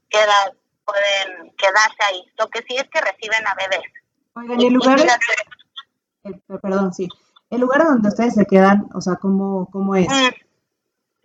qué 0.09 0.19
edad 0.21 0.53
pueden 0.85 1.51
quedarse 1.57 2.03
ahí. 2.07 2.25
Lo 2.37 2.47
que 2.49 2.61
sí 2.67 2.75
es 2.75 2.87
que 2.89 3.01
reciben 3.01 3.45
a 3.47 3.55
bebés. 3.55 3.91
Oigan, 4.35 4.61
¿y 4.61 4.67
el 4.67 4.73
lugar? 4.73 4.99
Eh, 4.99 6.31
perdón, 6.61 6.93
sí. 6.93 7.07
El 7.49 7.61
lugar 7.61 7.83
donde 7.83 8.09
ustedes 8.09 8.33
se 8.33 8.45
quedan, 8.45 8.89
o 8.93 9.01
sea, 9.01 9.15
¿cómo, 9.15 9.69
cómo 9.71 9.95
es? 9.95 10.07
Mm. 10.07 10.29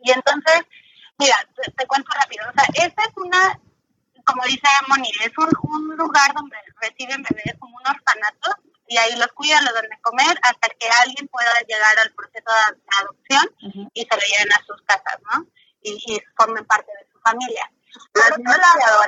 Y 0.03 0.11
entonces, 0.13 0.63
mira, 1.19 1.37
te, 1.77 1.87
cuento 1.87 2.11
rápido. 2.21 2.45
O 2.49 2.53
sea, 2.53 2.87
esta 2.87 3.03
es 3.03 3.13
una, 3.17 3.61
como 4.27 4.43
dice 4.45 4.69
Moni, 4.89 5.11
es 5.25 5.33
un, 5.39 5.49
un 5.63 5.97
lugar 5.97 6.35
donde 6.35 6.57
reciben 6.81 7.23
bebés 7.23 7.55
como 7.59 7.77
un 7.77 7.87
orfanato 7.87 8.61
y 8.87 8.97
ahí 8.97 9.17
los 9.17 9.29
cuidan, 9.29 9.65
los 9.65 9.75
dan 9.75 9.89
de 9.89 10.01
comer 10.03 10.39
hasta 10.43 10.69
que 10.79 10.89
alguien 11.03 11.29
pueda 11.29 11.51
llegar 11.67 11.99
al 11.99 12.13
proceso 12.13 12.45
de 12.45 12.81
adopción 13.01 13.91
y 13.93 14.03
se 14.03 14.17
lo 14.17 14.23
lleven 14.23 14.53
a 14.53 14.65
sus 14.67 14.81
casas, 14.83 15.21
¿no? 15.33 15.47
Y, 15.83 15.93
y 16.07 16.21
formen 16.37 16.65
parte 16.65 16.91
de 16.99 17.11
su 17.13 17.19
familia. 17.21 17.71
Por 18.13 18.41
otro 18.41 18.57
lado, 18.57 19.03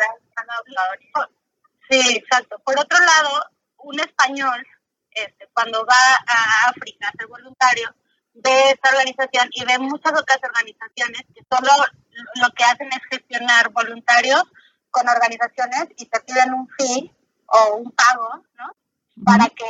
sí, 1.88 2.16
exacto. 2.16 2.58
Por 2.60 2.78
otro 2.78 2.98
lado, 2.98 3.44
un 3.78 4.00
español 4.00 4.66
este, 5.12 5.48
cuando 5.52 5.84
va 5.84 5.96
a 6.26 6.68
África 6.68 7.08
a 7.08 7.16
ser 7.16 7.26
voluntario, 7.26 7.94
ve 8.34 8.70
esta 8.70 8.90
organización 8.90 9.48
y 9.52 9.64
ve 9.64 9.78
muchas 9.78 10.12
otras 10.12 10.38
organizaciones 10.42 11.22
que 11.34 11.42
solo 11.50 11.70
lo 12.36 12.50
que 12.50 12.64
hacen 12.64 12.88
es 12.92 13.00
gestionar 13.10 13.70
voluntarios 13.70 14.44
con 14.90 15.08
organizaciones 15.08 15.88
y 15.96 16.06
te 16.06 16.20
piden 16.20 16.54
un 16.54 16.68
fee 16.78 17.12
o 17.46 17.76
un 17.76 17.90
pago, 17.92 18.44
¿no? 18.56 18.76
Para 19.24 19.46
que, 19.48 19.66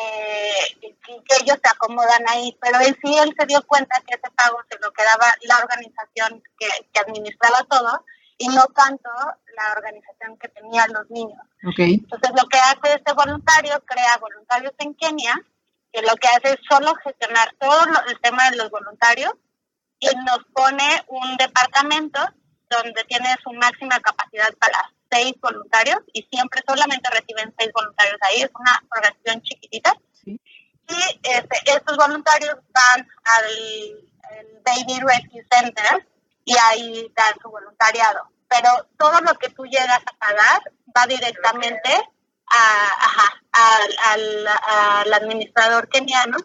que, 0.80 1.36
ellos 1.40 1.58
se 1.62 1.70
acomodan 1.70 2.22
ahí. 2.28 2.56
Pero 2.60 2.80
en 2.80 2.96
sí 3.02 3.18
él 3.18 3.34
se 3.36 3.46
dio 3.46 3.66
cuenta 3.66 4.00
que 4.06 4.14
ese 4.14 4.30
pago 4.36 4.58
se 4.70 4.78
lo 4.78 4.92
quedaba 4.92 5.26
la 5.42 5.56
organización 5.58 6.42
que, 6.58 6.68
que 6.92 7.00
administraba 7.00 7.64
todo 7.64 8.04
y 8.40 8.48
no 8.48 8.64
tanto 8.74 9.10
la 9.54 9.72
organización 9.76 10.38
que 10.38 10.48
tenían 10.48 10.90
los 10.94 11.10
niños. 11.10 11.38
Entonces 11.62 12.30
lo 12.30 12.48
que 12.48 12.58
hace 12.58 12.94
este 12.96 13.12
voluntario, 13.12 13.78
crea 13.84 14.16
voluntarios 14.18 14.72
en 14.78 14.94
Kenia, 14.94 15.34
que 15.92 16.00
lo 16.00 16.14
que 16.16 16.28
hace 16.28 16.54
es 16.54 16.60
solo 16.66 16.94
gestionar 17.04 17.54
todo 17.60 17.84
el 18.08 18.18
tema 18.20 18.50
de 18.50 18.56
los 18.56 18.70
voluntarios 18.70 19.34
y 19.98 20.06
nos 20.24 20.38
pone 20.54 21.04
un 21.08 21.36
departamento 21.36 22.18
donde 22.70 23.04
tiene 23.04 23.28
su 23.44 23.52
máxima 23.52 24.00
capacidad 24.00 24.48
para 24.58 24.90
seis 25.10 25.34
voluntarios 25.42 25.98
y 26.14 26.26
siempre 26.32 26.62
solamente 26.66 27.10
reciben 27.10 27.54
seis 27.58 27.70
voluntarios 27.74 28.16
ahí, 28.22 28.40
es 28.40 28.50
una 28.58 28.82
organización 28.96 29.42
chiquitita. 29.42 29.92
Y 30.24 30.38
este, 31.24 31.56
estos 31.66 31.96
voluntarios 31.98 32.56
van 32.72 33.06
al 33.24 34.10
Baby 34.64 34.98
Rescue 35.00 35.44
Center, 35.50 36.06
y 36.44 36.54
ahí 36.56 37.12
dan 37.14 37.34
su 37.40 37.50
voluntariado. 37.50 38.30
Pero 38.48 38.68
todo 38.98 39.20
lo 39.20 39.34
que 39.34 39.50
tú 39.50 39.64
llegas 39.64 40.00
a 40.06 40.18
pagar 40.18 40.72
va 40.96 41.06
directamente 41.06 41.90
a, 42.46 42.86
ajá, 43.06 43.42
al, 43.52 44.46
al, 44.46 45.12
administrador 45.14 45.88
keniano. 45.88 46.36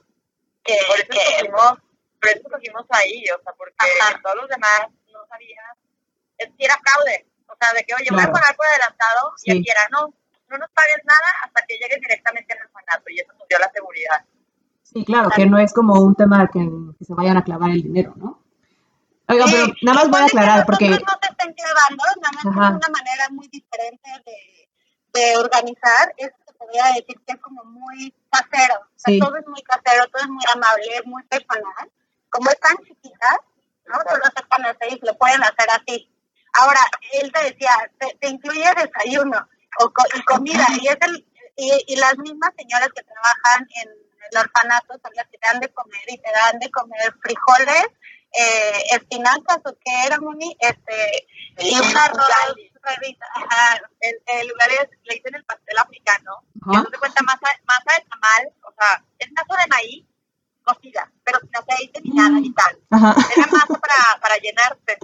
Que, 0.64 0.78
por, 0.88 0.98
eso 0.98 1.08
que, 1.10 1.50
por 1.50 2.30
eso 2.30 2.50
cogimos 2.50 2.86
ahí, 2.90 3.24
o 3.30 3.42
sea, 3.44 3.54
porque 3.54 3.76
todos 4.24 4.36
los 4.36 4.50
demás 4.50 4.88
no 5.12 5.26
sabían, 5.28 5.78
es 6.38 6.50
que 6.58 6.66
era 6.66 6.80
fraude. 6.84 7.28
O 7.48 7.56
sea, 7.60 7.74
de 7.74 7.84
que, 7.84 7.94
oye, 7.94 8.10
voy 8.12 8.24
a 8.24 8.32
pagar 8.32 8.56
por 8.56 8.66
adelantado 8.66 9.34
y 9.44 9.52
él 9.52 9.64
quiera, 9.64 9.88
no, 9.92 10.14
no 10.50 10.58
nos 10.58 10.70
pagues 10.72 11.02
nada 11.06 11.30
hasta 11.44 11.66
que 11.68 11.78
llegues 11.78 12.00
directamente 12.02 12.54
al 12.54 12.66
orfanato 12.66 13.10
y 13.10 13.20
eso 13.20 13.34
nos 13.34 13.48
dio 13.48 13.60
la 13.60 13.72
seguridad. 13.72 14.26
Sí, 14.82 15.06
claro, 15.06 15.30
que 15.30 15.46
no 15.46 15.58
es 15.60 15.74
como 15.74 16.02
un 16.02 16.16
tema 16.16 16.48
que, 16.52 16.68
que 16.98 17.06
se 17.06 17.14
vayan 17.14 17.38
a 17.38 17.44
clavar 17.44 17.72
el 17.72 17.84
dinero, 17.84 18.14
¿no? 18.16 18.45
Oiga, 19.28 19.46
pero 19.50 19.68
nada 19.82 19.96
más 20.00 20.10
voy 20.10 20.22
a 20.22 20.26
aclarar 20.26 20.66
porque... 20.66 20.90
No 20.90 20.98
te 20.98 21.28
estén 21.32 21.54
clavando, 21.54 22.04
nada 22.22 22.32
más 22.34 22.46
es 22.46 22.76
una 22.78 22.90
manera 22.90 23.30
muy 23.32 23.48
diferente 23.48 24.10
de, 24.26 24.70
de 25.14 25.38
organizar. 25.38 26.14
Esto 26.18 26.38
se 26.46 26.54
podría 26.54 26.86
decir 26.96 27.20
que 27.26 27.34
es 27.34 27.40
como 27.42 27.64
muy 27.64 28.14
casero. 28.30 28.76
O 28.82 28.98
sea, 28.98 29.20
todo 29.20 29.36
es 29.38 29.48
muy 29.48 29.62
casero, 29.64 30.08
todo 30.12 30.22
es 30.22 30.30
muy 30.30 30.44
amable, 30.54 30.86
es 30.96 31.06
muy 31.06 31.24
personal. 31.24 31.92
Como 32.30 32.50
es 32.50 32.60
tan 32.60 32.78
chiquita, 32.78 33.40
¿no? 33.88 33.96
Solo 34.08 34.24
se 34.36 34.44
conoce 34.44 34.90
y 34.90 35.06
lo 35.06 35.18
pueden 35.18 35.44
hacer 35.44 35.68
así. 35.72 36.10
Ahora, 36.54 36.80
él 37.14 37.32
te 37.32 37.44
decía, 37.52 37.72
te, 37.98 38.18
te 38.20 38.30
incluye 38.30 38.66
desayuno 38.76 39.48
o 39.80 39.92
y 40.16 40.24
comida, 40.24 40.66
y 40.82 40.88
es 40.88 40.98
el 41.02 41.26
y, 41.58 41.72
y, 41.88 41.96
las 41.96 42.18
mismas 42.18 42.52
señoras 42.58 42.90
que 42.94 43.04
trabajan 43.04 43.68
en 43.82 43.90
el 44.32 44.38
orfanato 44.38 44.94
son 45.02 45.12
las 45.16 45.28
que 45.28 45.38
te 45.38 45.48
dan 45.48 45.60
de 45.60 45.74
comer 45.74 46.06
y 46.08 46.18
te 46.18 46.32
dan 46.32 46.60
de 46.60 46.72
comer 46.72 47.14
frijoles, 47.22 47.86
eh, 48.38 48.84
espinacas 48.92 49.60
o 49.66 49.78
qué 49.84 50.06
era, 50.06 50.20
Moni, 50.20 50.56
este, 50.60 51.28
y 51.60 51.76
un 51.76 51.98
arroz, 51.98 52.30
Ajá, 53.34 53.82
el, 54.00 54.22
el, 54.28 54.48
lugar 54.48 54.70
es, 54.72 54.90
le 55.04 55.16
dicen 55.16 55.34
el 55.34 55.44
pastel 55.46 55.78
africano, 55.78 56.44
que 56.54 56.78
no 56.78 56.84
se 56.84 56.98
cuenta 57.00 57.24
masa, 57.24 57.48
masa 57.66 57.98
de 57.98 58.06
tamal, 58.08 58.54
o 58.62 58.74
sea, 58.78 59.04
es 59.18 59.32
masa 59.32 59.64
de 59.64 59.70
maíz 59.70 60.06
cocida, 60.64 61.12
pero 61.24 61.40
sin 61.40 61.56
aceite 61.56 62.02
ni 62.02 62.12
nada 62.12 62.40
y 62.40 62.52
tal. 62.54 62.78
Ajá. 62.92 63.16
Era 63.36 63.48
masa 63.48 63.80
para, 63.80 64.20
para 64.22 64.38
llenarse. 64.38 64.98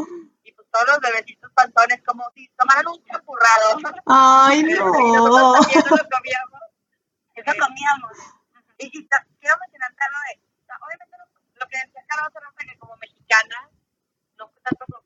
Y 0.44 0.52
pues 0.52 0.68
todos 0.72 0.88
los 0.88 1.00
bebecitos 1.00 1.52
pantones 1.54 2.02
como 2.06 2.24
si 2.36 2.50
tomaran 2.58 2.88
un 2.88 3.04
chapurrado. 3.06 3.78
Ay, 4.08 4.64
no. 4.64 4.76
Y 4.98 5.12
nosotros 5.12 5.62
también 5.62 5.84
lo 5.90 6.08
comíamos. 6.10 6.62
Eso 7.36 7.52
comíamos. 7.60 8.18
Y, 8.82 8.88
y 8.88 9.08
quiero 9.40 9.58
mencionar 9.60 9.94
algo 9.98 10.18
de, 10.28 10.42
obviamente 10.82 11.18
lo 11.54 11.68
que 11.68 11.78
decía 11.78 12.04
Carlos 12.08 12.34
que 12.58 12.78
como 12.80 12.98
mexicana, 12.98 13.70
no 14.38 14.50
fue 14.50 14.62
tanto 14.62 14.86
con, 14.90 15.02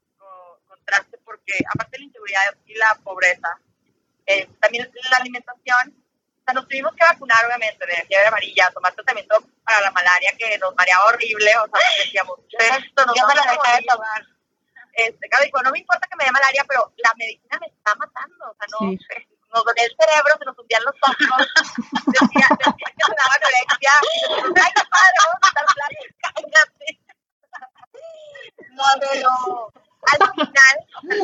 contraste 0.68 1.18
porque 1.26 1.54
aparte 1.68 1.92
de 1.92 2.00
la 2.00 2.06
inseguridad 2.06 2.56
y 2.66 2.76
la 2.76 2.96
pobreza, 3.04 3.60
eh, 4.26 4.48
también 4.60 4.90
la 5.12 5.18
alimentación, 5.18 5.92
o 5.92 6.44
sea, 6.46 6.54
nos 6.54 6.68
tuvimos 6.68 6.96
que 6.96 7.04
vacunar 7.04 7.46
obviamente 7.46 7.86
de 7.86 8.06
fiebre 8.06 8.28
amarilla, 8.28 8.72
tomar 8.72 8.94
tratamiento 8.94 9.36
para 9.64 9.82
la 9.82 9.92
malaria 9.92 10.32
que 10.38 10.58
nos 10.58 10.74
mareaba 10.76 11.06
horrible, 11.06 11.52
o 11.58 11.68
sea, 11.68 11.88
decíamos, 12.04 12.40
esto 12.48 13.06
no 13.06 13.14
Yo 13.14 13.28
me 13.28 13.36
la 13.36 13.42
dejé 13.44 13.82
de 13.82 13.88
tomar. 13.88 14.26
Este, 14.94 15.28
claro, 15.28 15.44
digo, 15.44 15.62
no 15.62 15.72
me 15.72 15.80
importa 15.80 16.08
que 16.08 16.16
me 16.16 16.24
dé 16.24 16.32
malaria, 16.32 16.64
pero 16.70 16.94
la 16.98 17.14
medicina 17.18 17.58
me 17.60 17.68
está 17.68 17.96
matando, 17.96 18.52
o 18.52 18.56
sea, 18.56 18.68
no, 18.72 18.92
sí. 18.92 19.35
Nos 19.56 19.64
dolía 19.64 19.88
el 19.88 19.96
cerebro, 19.96 20.32
se 20.38 20.46
nos 20.46 20.60
hundían 20.60 20.84
los 20.84 20.96
ojos, 21.00 21.48
decía, 22.12 22.48
decía 22.60 22.90
que 22.92 23.06
me 23.08 23.16
daba 23.16 23.34
anorexia, 23.40 23.94
y 24.04 24.20
ay, 24.36 24.72
qué 24.76 24.84
padre, 24.92 25.18
vamos 25.24 25.40
a 25.40 25.48
estar 25.48 25.66
cállate. 26.36 26.88
No, 28.76 28.84
pero 29.00 29.32
al 30.12 30.32
final, 30.36 30.76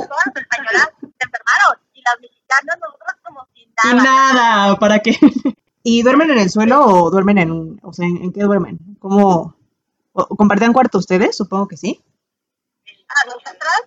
todas 0.08 0.26
las 0.26 0.36
españolas 0.36 0.90
se 1.02 1.24
enfermaron 1.28 1.76
y 1.92 2.02
las 2.02 2.16
mexicanas 2.22 2.76
nosotros 2.80 3.14
como 3.24 3.48
sin 3.54 3.68
nada. 3.76 3.90
Sin 3.90 3.98
nada, 3.98 4.80
¿para 4.80 5.00
qué? 5.00 5.20
¿Y 5.84 6.04
duermen 6.04 6.32
en 6.32 6.40
el 6.40 6.50
suelo 6.50 6.86
o 6.86 7.10
duermen 7.12 7.38
en 7.38 7.52
un, 7.52 7.80
o 7.84 7.92
sea, 7.92 8.08
en, 8.08 8.32
qué 8.32 8.42
duermen? 8.42 8.80
¿Cómo, 9.00 9.56
o, 10.14 10.36
compartían 10.38 10.74
cuarto 10.74 11.00
ustedes? 11.00 11.36
Supongo 11.36 11.68
que 11.68 11.76
sí. 11.76 12.02
¿A 13.10 13.26
nosotras? 13.26 13.82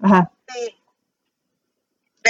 Ajá. 0.00 0.30
Sí. 0.48 0.79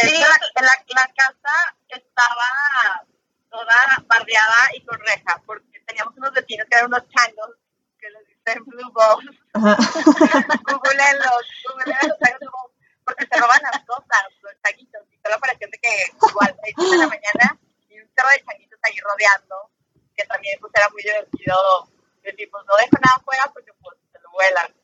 De 0.02 0.18
la, 0.18 0.28
la, 0.62 0.84
la, 0.86 1.12
casa 1.14 1.76
estaba 1.88 3.04
toda 3.50 3.76
bardeada 4.06 4.70
y 4.74 4.84
con 4.84 4.98
reja, 5.00 5.42
porque 5.44 5.80
teníamos 5.86 6.16
unos 6.16 6.32
vecinos 6.32 6.66
que 6.70 6.78
eran 6.78 6.86
unos 6.86 7.08
changos 7.08 7.50
que 7.98 8.10
les 8.10 8.26
dicen 8.28 8.64
blue 8.64 8.92
balls. 8.92 9.36
Google 9.54 11.04
los, 11.18 11.44
Google 11.64 11.96
los 12.02 12.18
blue 12.18 12.50
balls, 12.50 12.72
porque 13.04 13.26
se 13.26 13.40
roban 13.40 13.60
las 13.62 13.84
cosas, 13.84 14.22
los 14.42 14.52
changuitos, 14.64 15.02
y 15.10 15.18
solo 15.22 15.38
parecía 15.40 15.68
que 15.82 16.04
igual, 16.28 16.50
a 16.50 16.62
6 16.62 16.90
de 16.90 16.96
la 16.98 17.08
mañana, 17.08 17.58
y 17.88 18.00
un 18.00 18.10
cerro 18.14 18.28
de 18.30 18.44
changuitos 18.44 18.78
ahí 18.82 18.96
rodeando, 19.00 19.70
que 20.16 20.24
también 20.26 20.58
pues 20.60 20.72
era 20.74 20.88
muy 20.90 21.02
divertido 21.02 21.90
decir, 22.22 22.48
pues 22.50 22.64
no 22.66 22.76
dejo 22.76 22.96
nada 23.00 23.16
afuera 23.16 23.50
porque 23.52 23.72
pues 23.82 23.96
se 24.12 24.20
lo 24.20 24.30
vuelan. 24.30 24.79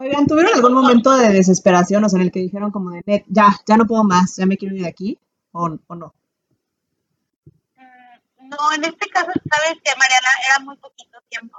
Oigan, 0.00 0.26
¿tuvieron 0.26 0.54
algún 0.54 0.72
momento 0.72 1.14
de 1.14 1.28
desesperación, 1.28 2.02
o 2.02 2.08
sea, 2.08 2.18
en 2.18 2.24
el 2.24 2.32
que 2.32 2.40
dijeron 2.40 2.70
como 2.70 2.90
de, 2.90 3.02
net, 3.04 3.24
ya, 3.28 3.54
ya 3.66 3.76
no 3.76 3.86
puedo 3.86 4.02
más, 4.02 4.36
ya 4.36 4.46
me 4.46 4.56
quiero 4.56 4.74
ir 4.74 4.82
de 4.82 4.88
aquí, 4.88 5.18
o, 5.52 5.76
o 5.86 5.94
no? 5.94 6.14
Mm, 7.76 8.48
No, 8.48 8.72
en 8.74 8.84
este 8.84 9.10
caso, 9.10 9.30
sabes 9.50 9.76
que 9.84 9.92
Mariana 9.96 10.30
era 10.48 10.58
muy 10.64 10.76
poquito 10.78 11.18
tiempo. 11.28 11.58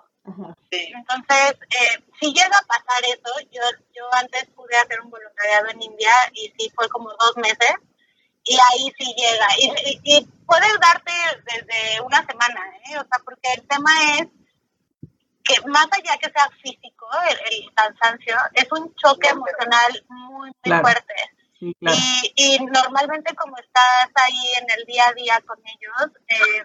Sí. 0.72 0.92
Entonces, 0.96 1.54
eh, 1.70 2.04
si 2.20 2.34
llega 2.34 2.58
a 2.58 2.66
pasar 2.66 3.02
eso, 3.06 3.32
yo, 3.52 3.62
yo 3.96 4.04
antes 4.14 4.48
pude 4.56 4.76
hacer 4.78 5.02
un 5.02 5.12
voluntariado 5.12 5.68
en 5.70 5.82
India 5.84 6.12
y 6.34 6.52
sí 6.58 6.72
fue 6.76 6.90
como 6.90 7.10
dos 7.10 7.38
meses 7.38 7.76
y 8.44 8.54
ahí 8.56 8.92
sí 8.98 9.14
llega. 9.18 9.48
Y, 9.60 9.66
y, 9.90 10.18
y 10.18 10.26
puedes 10.48 10.74
darte 10.80 11.12
desde 11.46 12.02
una 12.02 12.26
semana, 12.26 12.62
¿eh? 12.90 12.98
O 12.98 13.06
sea, 13.06 13.20
porque 13.24 13.54
el 13.56 13.68
tema 13.68 13.92
es 14.18 14.28
que 15.44 15.60
más 15.68 15.88
allá 15.92 16.18
que 16.18 16.30
sea 16.32 16.50
físico, 16.62 17.08
el, 17.30 17.38
el 17.54 17.74
cansancio, 17.74 18.36
es 18.54 18.68
un 18.72 18.94
choque 18.96 19.28
emocional 19.30 20.06
muy, 20.10 20.48
muy 20.50 20.54
Claro. 20.62 20.82
fuerte. 20.84 21.14
Sí, 21.60 21.76
claro. 21.80 21.98
Y, 22.00 22.34
y 22.36 22.60
normalmente 22.66 23.36
como 23.36 23.56
estás 23.58 24.10
ahí 24.16 24.54
en 24.62 24.68
el 24.80 24.86
día 24.86 25.04
a 25.08 25.14
día 25.14 25.40
con 25.46 25.58
ellos, 25.60 26.18
eh, 26.28 26.64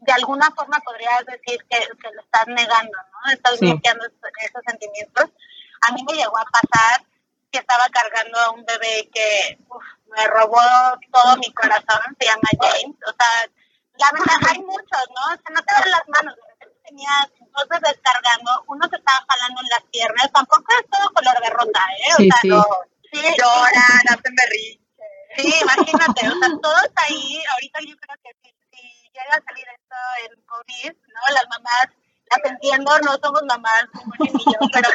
de 0.00 0.12
alguna 0.12 0.50
forma 0.52 0.78
podrías 0.80 1.24
decir 1.26 1.58
que, 1.68 1.78
que 1.78 2.10
lo 2.14 2.20
estás 2.22 2.46
negando, 2.46 2.98
¿no? 3.12 3.32
Estás 3.32 3.58
Sí. 3.58 3.66
bloqueando 3.70 4.04
esos, 4.06 4.62
sentimientos. 4.66 5.24
A 5.88 5.92
mí 5.92 6.04
me 6.06 6.14
llegó 6.14 6.38
a 6.38 6.44
pasar 6.44 7.04
que 7.50 7.58
estaba 7.58 7.88
cargando 7.90 8.38
a 8.40 8.50
un 8.50 8.64
bebé 8.64 9.08
que 9.12 9.58
uf, 9.68 9.84
me 10.14 10.26
robó 10.26 10.60
todo 11.12 11.36
mi 11.38 11.52
corazón, 11.54 12.00
se 12.20 12.26
llama 12.26 12.48
James. 12.60 12.96
O 13.06 13.12
sea, 13.18 13.50
la 13.98 14.10
verdad 14.12 14.50
hay 14.50 14.58
muchos, 14.60 15.02
¿no? 15.08 15.34
O 15.34 15.36
sea, 15.36 15.50
no 15.54 15.62
te 15.62 15.72
dan 15.74 15.90
las 15.90 16.08
manos. 16.08 16.34
Tenía 16.86 17.10
dos 17.58 17.68
bebés 17.68 17.98
cargando, 18.02 18.64
uno 18.68 18.88
se 18.88 18.96
estaba 18.96 19.24
jalando 19.28 19.60
en 19.62 19.68
las 19.68 19.84
piernas. 19.90 20.30
Tampoco 20.32 20.64
es 20.80 20.86
todo 20.90 21.10
color 21.12 21.38
de 21.42 21.50
rosa, 21.50 21.82
¿eh? 22.06 22.12
O 22.14 22.16
Sí, 22.16 22.28
sea, 22.30 22.40
sí. 22.42 22.48
no. 22.48 22.64
Sí, 23.12 23.20
Lloran, 23.38 24.04
hacen 24.08 24.34
berrinche. 24.36 24.80
Sí, 25.36 25.54
imagínate, 25.62 26.28
o 26.28 26.38
sea, 26.38 26.48
todos 26.62 26.88
ahí, 26.96 27.42
ahorita 27.52 27.78
yo 27.86 27.96
creo 27.96 28.16
que 28.22 28.30
si, 28.42 28.50
si 28.70 29.10
llega 29.12 29.34
a 29.36 29.42
salir 29.46 29.66
esto 29.68 29.96
en 30.24 30.42
COVID, 30.42 30.92
¿no? 31.14 31.34
Las 31.34 31.44
mamás, 31.48 31.86
las 32.30 32.50
entiendo, 32.52 32.98
no 33.00 33.12
somos 33.22 33.42
mamás 33.48 33.84
como 33.92 34.12
yo, 34.18 34.58
pero 34.72 34.88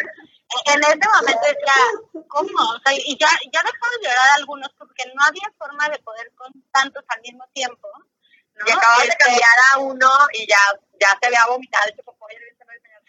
en 0.65 0.83
ese 0.83 1.07
momento 1.09 1.41
decía, 1.47 1.79
¿cómo? 2.27 2.59
O 2.69 2.79
sea, 2.85 2.93
y 2.93 3.17
ya, 3.17 3.29
ya 3.51 3.61
dejó 3.63 3.85
de 3.97 4.03
llorar 4.07 4.29
algunos 4.37 4.69
porque 4.77 5.05
no 5.15 5.21
había 5.27 5.49
forma 5.57 5.89
de 5.89 5.99
poder 5.99 6.31
con 6.35 6.51
tantos 6.71 7.03
al 7.07 7.21
mismo 7.21 7.45
tiempo, 7.53 7.87
¿no? 7.97 8.65
Y 8.67 8.71
acaban 8.71 8.99
de 8.99 9.03
Este, 9.07 9.17
cambiar 9.23 9.57
a 9.73 9.77
uno 9.79 10.09
y 10.33 10.45
ya, 10.47 10.61
ya 11.01 11.17
se 11.19 11.25
había 11.27 11.45
vomitado 11.47 11.85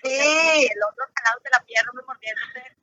Sí. 0.05 0.69
el 0.73 0.83
otro 0.89 1.05
jalado 1.15 1.41
de 1.43 1.51
la 1.51 1.61
pierna, 1.65 1.91
uno 1.93 2.03
mordiéndose. 2.07 2.77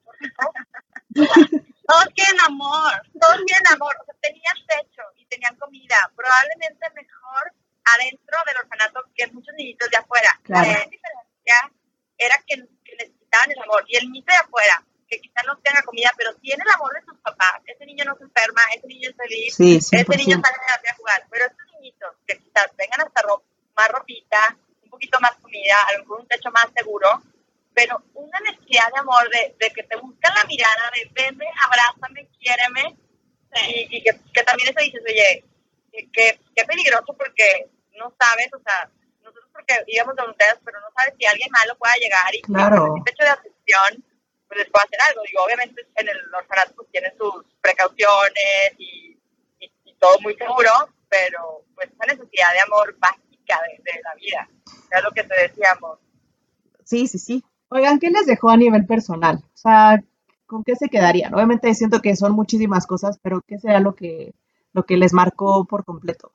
Todos 1.88 2.06
quieren 2.16 2.40
amor. 2.42 2.92
Todos 3.20 3.38
tienen 3.46 3.68
amor, 3.74 3.96
o 4.02 4.06
sea, 4.06 4.16
tenían 4.22 4.56
techo 4.68 5.04
y 5.18 5.26
tenían 5.26 5.56
comida, 5.58 6.12
probablemente 6.16 6.90
mejor 6.96 7.54
adentro 7.84 8.38
del 8.46 8.58
orfanato 8.58 9.04
que 9.16 9.28
muchos 9.28 9.54
niñitos 9.56 9.90
de 9.90 9.98
afuera. 9.98 10.40
Claro. 10.44 10.68
La 10.68 10.86
diferencia 10.86 11.72
era 12.18 12.36
que, 12.48 12.56
que 12.86 12.96
necesitaban 12.96 13.52
el 13.52 13.62
amor 13.64 13.84
y 13.88 13.98
el 13.98 14.12
niño 14.12 14.26
de 14.28 14.36
afuera, 14.36 14.84
que 15.10 15.20
quizás 15.20 15.44
no 15.46 15.58
tenga 15.58 15.82
comida, 15.82 16.10
pero 16.16 16.34
tiene 16.36 16.64
el 16.64 16.72
amor 16.76 16.94
de 16.94 17.02
sus 17.06 17.18
papás. 17.20 17.60
Ese 17.66 17.86
niño 17.86 18.06
no 18.06 18.16
se 18.16 18.24
enferma, 18.24 18.62
ese 18.76 18.88
niño 18.88 19.10
es 19.10 19.16
feliz, 19.18 19.56
Sí, 19.56 19.76
ese 19.78 19.96
niño 20.18 20.38
100%. 20.38 20.42
sale 20.42 20.90
a 20.90 20.96
jugar. 20.96 21.26
Pero 21.30 21.46
estos 21.46 21.66
niñitos 21.74 22.16
que 22.28 22.38
quizás 22.38 22.68
vengan 22.78 23.02
hasta 23.02 23.22
ro- 23.24 23.44
más 23.76 23.90
ropita, 23.90 24.56
poquito 25.02 25.20
más 25.20 25.32
comida, 25.42 25.76
a 25.88 25.94
lo 25.94 26.00
mejor 26.04 26.20
un 26.22 26.28
techo 26.28 26.52
más 26.52 26.68
seguro, 26.76 27.08
pero 27.74 28.04
una 28.14 28.40
necesidad 28.42 28.86
de 28.94 29.00
amor, 29.00 29.28
de, 29.30 29.56
de 29.60 29.70
que 29.72 29.84
te 29.84 29.98
buscan 29.98 30.34
la 30.36 30.44
mirada, 30.44 30.92
de 30.94 31.10
venme, 31.14 31.46
abrázame, 31.66 32.28
quiéreme, 32.40 32.96
y, 33.68 33.98
y 33.98 34.04
que, 34.04 34.12
que 34.34 34.44
también 34.44 34.70
eso 34.70 34.80
dices, 34.80 35.02
oye, 35.04 35.44
que, 35.92 36.12
que, 36.12 36.40
que 36.56 36.66
peligroso 36.66 37.14
porque 37.18 37.68
no 37.98 38.14
sabes, 38.20 38.48
o 38.54 38.62
sea, 38.62 38.90
nosotros 39.24 39.50
porque 39.52 39.74
íbamos 39.88 40.16
de 40.16 40.22
voluntarios, 40.22 40.60
pero 40.64 40.80
no 40.82 40.88
sabes 40.96 41.16
si 41.18 41.26
alguien 41.26 41.50
malo 41.52 41.76
pueda 41.78 41.96
llegar 41.96 42.34
y 42.36 42.42
Claro. 42.44 42.94
si 42.96 43.04
techo 43.04 43.24
de 43.24 43.30
atención, 43.30 44.06
pues 44.48 44.60
les 44.60 44.70
puede 44.70 44.86
hacer 44.86 45.00
algo. 45.10 45.22
Digo, 45.26 45.44
obviamente 45.44 45.82
en 45.96 46.10
el 46.10 46.34
orfanato 46.36 46.74
pues 46.76 46.90
tienen 46.92 47.14
sus 47.18 47.44
precauciones 47.62 48.74
y, 48.78 49.18
y, 49.60 49.72
y 49.86 49.96
todo 49.96 50.20
muy 50.20 50.36
seguro, 50.36 50.72
pero 51.10 51.66
pues 51.76 51.90
esa 51.92 52.06
necesidad 52.14 52.54
de 52.54 52.60
amor 52.62 52.96
básica 53.00 53.31
de, 53.60 53.92
de 53.92 54.02
la 54.02 54.16
vida, 54.16 54.50
es 54.66 55.04
lo 55.04 55.12
que 55.12 55.24
te 55.24 55.36
decíamos. 55.42 56.00
Sí, 56.84 57.08
sí, 57.08 57.20
sí. 57.20 57.44
Oigan, 57.70 58.00
¿qué 58.00 58.10
les 58.10 58.26
dejó 58.26 58.50
a 58.50 58.58
nivel 58.58 58.86
personal? 58.86 59.38
O 59.38 59.58
sea, 59.58 60.04
¿con 60.46 60.64
qué 60.64 60.76
se 60.76 60.90
quedarían? 60.90 61.34
Obviamente 61.34 61.74
siento 61.74 62.02
que 62.02 62.16
son 62.18 62.34
muchísimas 62.34 62.86
cosas, 62.86 63.18
pero 63.22 63.42
¿qué 63.48 63.58
será 63.60 63.80
lo 63.80 63.96
que, 63.96 64.34
lo 64.74 64.86
que 64.86 64.98
les 64.98 65.14
marcó 65.14 65.64
por 65.66 65.86
completo? 65.86 66.34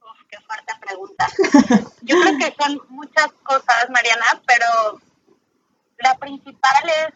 Uf, 0.00 0.26
qué 0.28 0.38
fuerte 0.40 0.72
pregunta. 0.80 1.26
Yo 2.02 2.16
creo 2.20 2.38
que 2.38 2.54
son 2.60 2.80
muchas 2.88 3.30
cosas, 3.44 3.88
Mariana, 3.90 4.42
pero 4.44 5.00
la 5.98 6.18
principal 6.18 6.82
es, 6.88 7.14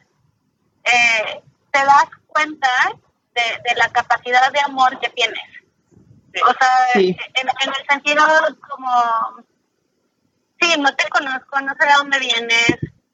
eh, 0.92 1.42
te 1.72 1.79
das 1.81 2.07
cuenta 2.29 2.68
de, 3.35 3.42
de 3.68 3.74
la 3.77 3.88
capacidad 3.88 4.53
de 4.53 4.61
amor 4.61 5.00
que 5.00 5.09
tienes. 5.09 5.42
O 6.42 6.53
sea, 6.53 6.77
Sí. 6.94 7.16
en, 7.35 7.49
en 7.49 7.68
el 7.68 7.87
sentido 7.88 8.25
como, 8.68 8.90
sí, 10.61 10.79
no 10.79 10.94
te 10.97 11.09
conozco, 11.09 11.61
no 11.61 11.73
sé 11.79 11.87
de 11.87 11.92
dónde 11.97 12.18
vienes, 12.18 12.68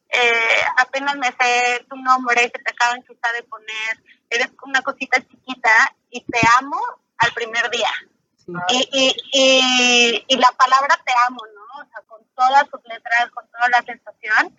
eh, 0.09 0.61
apenas 0.79 1.17
me 1.17 1.29
sé 1.29 1.85
tu 1.89 1.97
nombre 1.97 2.51
que 2.51 2.63
te 2.63 2.71
acaban 2.73 3.03
quizá 3.03 3.33
de 3.33 3.43
poner, 3.45 4.03
eres 4.31 4.49
una 4.63 4.83
cosita 4.83 5.21
chiquita 5.21 5.71
y 6.11 6.21
te 6.25 6.41
amo 6.59 6.81
al 7.19 7.33
primer 7.33 7.71
día. 7.71 7.91
Sí. 8.37 8.53
Y, 8.71 8.89
y, 8.93 9.17
y, 9.33 10.25
y 10.29 10.37
la 10.39 10.51
palabra 10.53 10.99
te 11.05 11.13
amo, 11.29 11.41
¿no? 11.55 11.83
O 11.83 11.85
sea, 11.91 12.01
con 12.09 12.25
todas 12.35 12.65
sus 12.71 12.81
letras, 12.85 13.31
con 13.35 13.47
toda 13.51 13.69
la 13.69 13.83
sensación. 13.83 14.57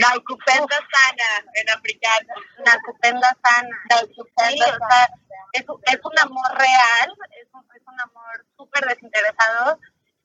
Naukupenda 0.00 0.76
sana 0.76 1.28
en 1.54 1.70
africano. 1.70 2.34
Nakupenda 2.64 3.28
sana. 3.42 3.76
Sí, 3.88 4.12
o 4.20 4.76
sea, 4.88 5.08
es, 5.52 5.68
un- 5.68 5.80
es 5.84 5.98
un 6.04 6.18
amor 6.18 6.50
real, 6.56 7.12
es 7.42 7.48
un, 7.52 7.64
es 7.76 7.82
un 7.86 8.00
amor 8.00 8.46
súper 8.56 8.86
desinteresado. 8.86 9.78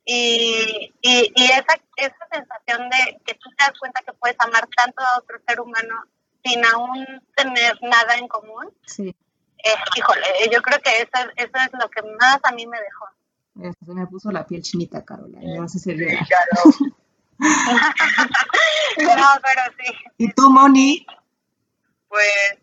Y, 0.08 0.94
y, 1.02 1.32
y 1.36 1.46
esa, 1.46 1.76
esa 1.98 2.28
sensación 2.32 2.90
de 2.90 3.18
que 3.26 3.34
tú 3.36 3.50
te 3.58 3.66
das 3.66 3.74
cuenta 3.80 4.02
que 4.06 4.14
puedes 4.14 4.38
amar 4.40 4.68
tanto 4.76 5.02
a 5.04 5.18
otro 5.18 5.40
ser 5.48 5.60
humano 5.60 6.04
sin 6.44 6.64
aún 6.64 7.06
tener 7.36 7.76
nada 7.82 8.16
en 8.18 8.28
común, 8.28 8.72
Sí. 8.86 9.16
eh, 9.64 9.76
híjole, 9.98 10.28
yo 10.52 10.62
creo 10.62 10.80
que 10.80 10.92
eso, 10.98 11.10
es- 11.36 11.48
eso 11.48 11.52
es 11.66 11.72
lo 11.74 11.90
que 11.90 12.04
más 12.20 12.38
a 12.44 12.52
mí 12.52 12.68
me 12.68 12.78
dejó. 12.80 13.74
Se 13.84 13.94
me 13.94 14.06
puso 14.06 14.32
la 14.32 14.46
piel 14.46 14.62
chinita, 14.62 15.04
Carola, 15.04 15.40
y 15.42 15.48
me 15.48 15.60
vas 15.60 15.74
a 15.74 15.78
hacer 15.80 15.96
llorar. 15.96 16.24
Claro. 16.28 16.52
No, 18.98 19.28
pero 19.43 19.62
sí. 19.78 19.93
¿Y 20.17 20.32
tú, 20.34 20.50
Moni? 20.50 21.06
pues 22.15 22.58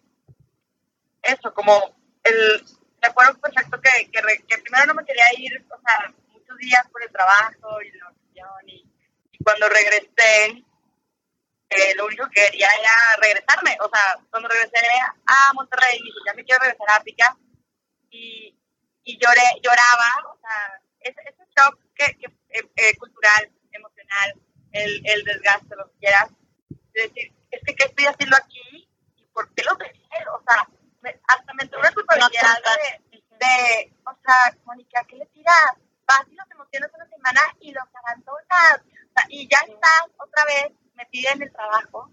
eso, 1.23 1.53
como 1.53 1.95
el 2.25 2.65
recuerdo 3.03 3.39
perfecto 3.39 3.79
que, 3.83 4.11
que, 4.11 4.59
primero 4.59 4.87
no 4.87 4.95
me 4.95 5.05
quería 5.05 5.27
ir, 5.37 5.63
o 5.71 5.79
sea, 5.87 6.11
muchos 6.29 6.57
días 6.57 6.89
por 6.91 7.03
el 7.03 7.13
trabajo 7.13 7.83
y 7.83 7.93
la 7.93 8.07
oración 8.07 8.69
y, 8.69 8.91
y 9.33 9.45
cuando 9.45 9.69
regresé, 9.69 10.65
eh, 11.69 11.95
lo 11.97 12.07
único 12.07 12.27
que 12.31 12.47
quería 12.47 12.69
era 12.81 12.95
regresarme, 13.21 13.77
o 13.81 13.91
sea, 13.91 14.19
cuando 14.31 14.49
regresé 14.49 14.79
a 15.27 15.53
Monterrey, 15.53 15.99
dije, 15.99 16.19
ya 16.25 16.33
me 16.33 16.45
quiero 16.45 16.61
regresar 16.63 16.89
a 16.89 16.97
África 16.97 17.37
y, 18.09 18.57
y 19.05 19.19
lloré, 19.19 19.61
lloraba, 19.63 20.33
o 20.33 20.39
sea, 20.41 20.81
ese, 21.01 21.21
ese 21.27 21.45
shock 21.55 21.79
que, 21.95 22.17
que, 22.17 22.27
eh, 22.49 22.71
eh, 22.77 22.97
cultural, 22.97 23.53
emocional, 23.71 24.41
el, 24.73 25.03
el 25.05 25.25
desgaste, 25.25 25.77
lo 25.77 25.87
que 25.93 25.99
quieras, 26.01 26.29
de 26.95 27.03
decir, 27.03 27.33
es 27.51 27.61
que 27.65 27.75
qué 27.75 27.85
estoy 27.85 28.05
haciendo 28.07 28.37
aquí 28.37 28.89
y 29.17 29.25
por 29.33 29.53
qué 29.55 29.65
lo 29.65 29.75
dejé, 29.77 30.29
o 30.35 30.43
sea, 30.47 30.69
me- 31.03 31.21
hasta 31.29 31.55
me 31.55 31.63
entró 31.65 31.81
una 31.81 31.93
culpabilidad 31.93 32.57
de, 33.11 33.19
de, 33.19 33.93
o 34.07 34.15
sea, 34.25 34.57
Mónica, 34.65 35.05
¿qué 35.09 35.17
le 35.17 35.27
tiras? 35.27 35.73
Vas 36.07 36.27
y 36.31 36.35
los 36.35 36.51
emocionas 36.51 36.91
una 36.95 37.07
semana 37.07 37.41
y 37.61 37.73
los 37.73 37.85
abandonas, 37.95 38.81
o 38.81 39.13
sea, 39.15 39.27
y 39.29 39.49
ya 39.49 39.59
estás 39.61 40.03
otra 40.19 40.45
vez 40.45 40.73
metida 40.95 41.31
en 41.33 41.43
el 41.43 41.53
trabajo. 41.53 42.13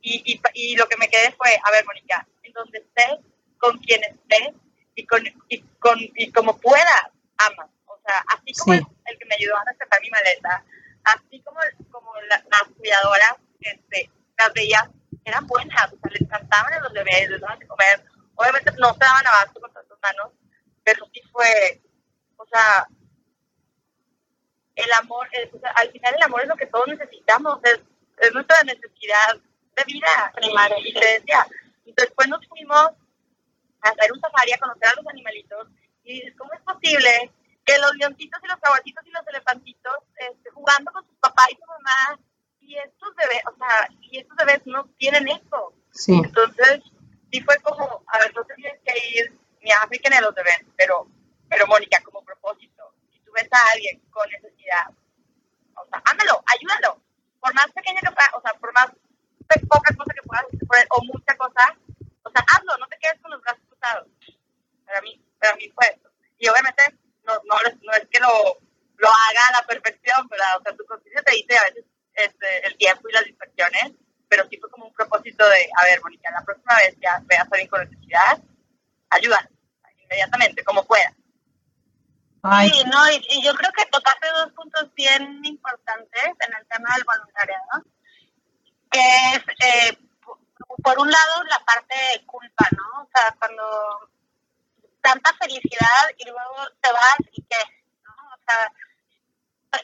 Y, 0.00 0.22
y, 0.32 0.40
y 0.54 0.76
lo 0.76 0.86
que 0.86 0.96
me 0.96 1.08
quedé 1.08 1.32
fue, 1.32 1.58
a 1.62 1.70
ver, 1.70 1.84
Mónica, 1.84 2.26
en 2.42 2.52
donde 2.52 2.78
estés, 2.78 3.18
con 3.58 3.76
quien 3.78 4.02
estés 4.04 4.54
y 4.94 5.04
con 5.06 5.22
y, 5.48 5.60
con, 5.80 5.98
y 6.00 6.30
como 6.32 6.56
puedas, 6.58 7.02
amas. 7.38 7.68
O 7.86 7.98
sea, 8.06 8.24
así 8.34 8.52
como 8.54 8.74
Sí. 8.74 8.78
el, 8.80 9.12
el 9.12 9.18
que 9.18 9.24
me 9.26 9.34
ayudó 9.34 9.56
a 9.56 9.64
rescatar 9.64 10.00
mi 10.00 10.10
maleta, 10.10 10.64
así 11.04 11.40
como, 11.42 11.58
como 11.90 12.12
la- 12.28 12.44
las 12.50 12.62
cuidadoras, 12.76 13.34
este, 13.60 14.10
las 14.38 14.52
veías, 14.54 14.88
eran 15.24 15.46
buenas, 15.46 15.92
o 15.92 15.98
sea, 15.98 16.10
les 16.12 16.28
les 17.28 17.40
daban 17.40 17.58
de 17.58 17.66
comer. 17.66 18.04
Obviamente 18.34 18.70
no 18.78 18.92
se 18.92 18.98
daban 19.00 19.26
abasto 19.26 19.60
con 19.60 19.72
tantas 19.72 19.98
manos, 20.02 20.32
pero 20.84 21.06
sí 21.12 21.20
fue, 21.32 21.80
o 22.36 22.46
sea, 22.46 22.86
el 24.76 24.92
amor, 25.00 25.28
es- 25.32 25.52
o 25.52 25.58
sea, 25.58 25.70
al 25.70 25.90
final 25.90 26.14
el 26.14 26.22
amor 26.22 26.42
es 26.42 26.48
lo 26.48 26.56
que 26.56 26.66
todos 26.66 26.86
necesitamos, 26.86 27.58
es, 27.64 27.80
es 28.18 28.32
nuestra 28.32 28.56
necesidad 28.62 29.34
de 29.76 29.84
vida 29.86 30.32
primaria. 30.34 30.76
Y 30.80 30.92
te 30.92 31.06
decía, 31.18 31.46
después 31.96 32.28
nos 32.28 32.46
fuimos 32.46 32.90
a 33.82 33.88
hacer 33.88 34.12
un 34.12 34.20
safari, 34.20 34.52
a 34.52 34.58
conocer 34.58 34.88
a 34.88 34.94
los 34.96 35.06
animalitos. 35.08 35.68
Y 36.04 36.14
dices, 36.20 36.34
¿cómo 36.38 36.52
es 36.54 36.60
posible 36.60 37.32
que 37.64 37.78
los 37.78 37.94
leoncitos 37.96 38.40
y 38.42 38.46
los 38.48 38.60
caballitos 38.60 39.04
y 39.06 39.10
los 39.10 39.26
elefantitos 39.26 39.94
este, 40.16 40.50
jugando 40.50 40.90
con 40.92 41.04
sus 41.06 41.16
papás 41.18 41.46
y 41.50 41.56
su 41.56 41.66
mamá 41.66 42.20
y 42.60 42.76
estos 42.76 43.14
bebés, 43.16 43.42
o 43.52 43.56
sea, 43.56 43.88
y 44.00 44.18
estos 44.18 44.36
bebés 44.36 44.62
no 44.64 44.84
tienen 44.98 45.28
eso? 45.28 45.74
Sí. 45.92 46.12
Entonces, 46.24 46.80
sí 47.30 47.40
fue 47.42 47.56
como, 47.58 48.04
a 48.06 48.18
ver, 48.18 48.34
no 48.34 48.44
tienes 48.44 48.80
que 48.84 49.08
ir 49.16 49.38
ni 49.60 49.70
a 49.70 49.80
África 49.80 50.08
ni 50.10 50.16
a 50.16 50.20
los 50.20 50.34
bebés, 50.34 50.60
pero, 50.76 51.08
pero 51.48 51.66
Mónica, 51.66 52.00
como 52.02 52.24
propósito, 52.24 52.94
si 53.12 53.20
tú 53.20 53.32
ves 53.32 53.48
a 53.52 53.58
alguien 53.74 54.00
con 54.10 54.28
necesidad, 54.30 54.90
o 55.74 55.86
sea, 55.88 56.02
ándalo, 56.04 56.42
ayúdalo, 56.46 57.02
por 57.40 57.54
más 57.54 57.70
pequeña 57.72 58.00
que 58.00 58.08
o 58.08 58.40
sea, 58.40 58.52
por 58.54 58.72
más 58.72 58.90
poca 59.68 59.94
cosa 59.96 60.12
que 60.14 60.66
puedas 60.66 60.86
o 60.90 61.04
mucha 61.04 61.36
cosa, 61.36 61.76
o 62.22 62.30
sea, 62.30 62.44
hazlo, 62.54 62.76
no 62.78 62.86
te 62.88 62.98
quedes 62.98 63.20
con 63.20 63.30
los 63.30 63.40
brazos 63.40 63.62
cruzados. 63.68 64.08
Para 64.84 65.00
mí, 65.00 65.20
para 65.38 65.54
mí 65.56 65.70
fue 65.70 65.86
eso. 65.88 66.10
Y 66.38 66.48
obviamente 66.48 66.82
no, 67.24 67.34
no, 67.44 67.56
no 67.82 67.92
es 67.92 68.06
que 68.10 68.20
lo, 68.20 68.58
lo 68.96 69.08
haga 69.08 69.48
a 69.48 69.60
la 69.60 69.66
perfección, 69.66 70.28
¿verdad? 70.28 70.58
O 70.58 70.62
sea, 70.62 70.76
tu 70.76 70.84
conciencia 70.84 71.22
te 71.22 71.34
dice 71.34 71.56
a 71.56 71.64
veces 71.64 71.84
este, 72.14 72.66
el 72.66 72.76
tiempo 72.76 73.08
y 73.08 73.12
las 73.12 73.24
distracciones, 73.24 73.92
pero 74.28 74.46
sí 74.48 74.58
fue 74.58 74.70
como 74.70 74.86
un 74.86 74.94
propósito 74.94 75.48
de, 75.48 75.68
a 75.76 75.84
ver, 75.84 76.00
Mónica, 76.02 76.30
la 76.30 76.44
próxima 76.44 76.76
vez 76.76 76.94
que 76.94 77.08
veas 77.26 77.44
a 77.44 77.48
alguien 77.50 77.68
con 77.68 77.80
necesidad, 77.80 78.42
ayuda 79.10 79.48
inmediatamente, 80.02 80.64
como 80.64 80.84
pueda. 80.84 81.14
Sí, 82.44 82.84
no, 82.86 83.10
y, 83.10 83.42
yo 83.42 83.52
creo 83.54 83.72
que 83.72 83.84
tocaste 83.86 84.28
dos 84.28 84.52
puntos 84.52 84.94
bien 84.94 85.44
importantes 85.44 86.24
en 86.24 86.54
el 86.54 86.66
tema 86.68 86.94
del 86.94 87.04
voluntariado, 87.04 87.84
que 88.90 89.00
es, 89.34 89.42
eh, 89.66 89.98
por 90.82 90.98
un 90.98 91.10
lado, 91.10 91.44
la 91.44 91.58
parte 91.64 91.94
de 91.94 92.24
culpa, 92.24 92.64
¿no? 92.70 93.02
O 93.02 93.08
sea, 93.12 93.34
cuando 93.38 94.10
tanta 95.02 95.32
felicidad 95.34 96.08
y 96.16 96.24
luego 96.24 96.70
te 96.80 96.92
vas 96.92 97.18
y 97.32 97.42
qué, 97.42 97.64
¿no? 98.04 98.12
O 98.12 98.38
sea, 98.46 98.72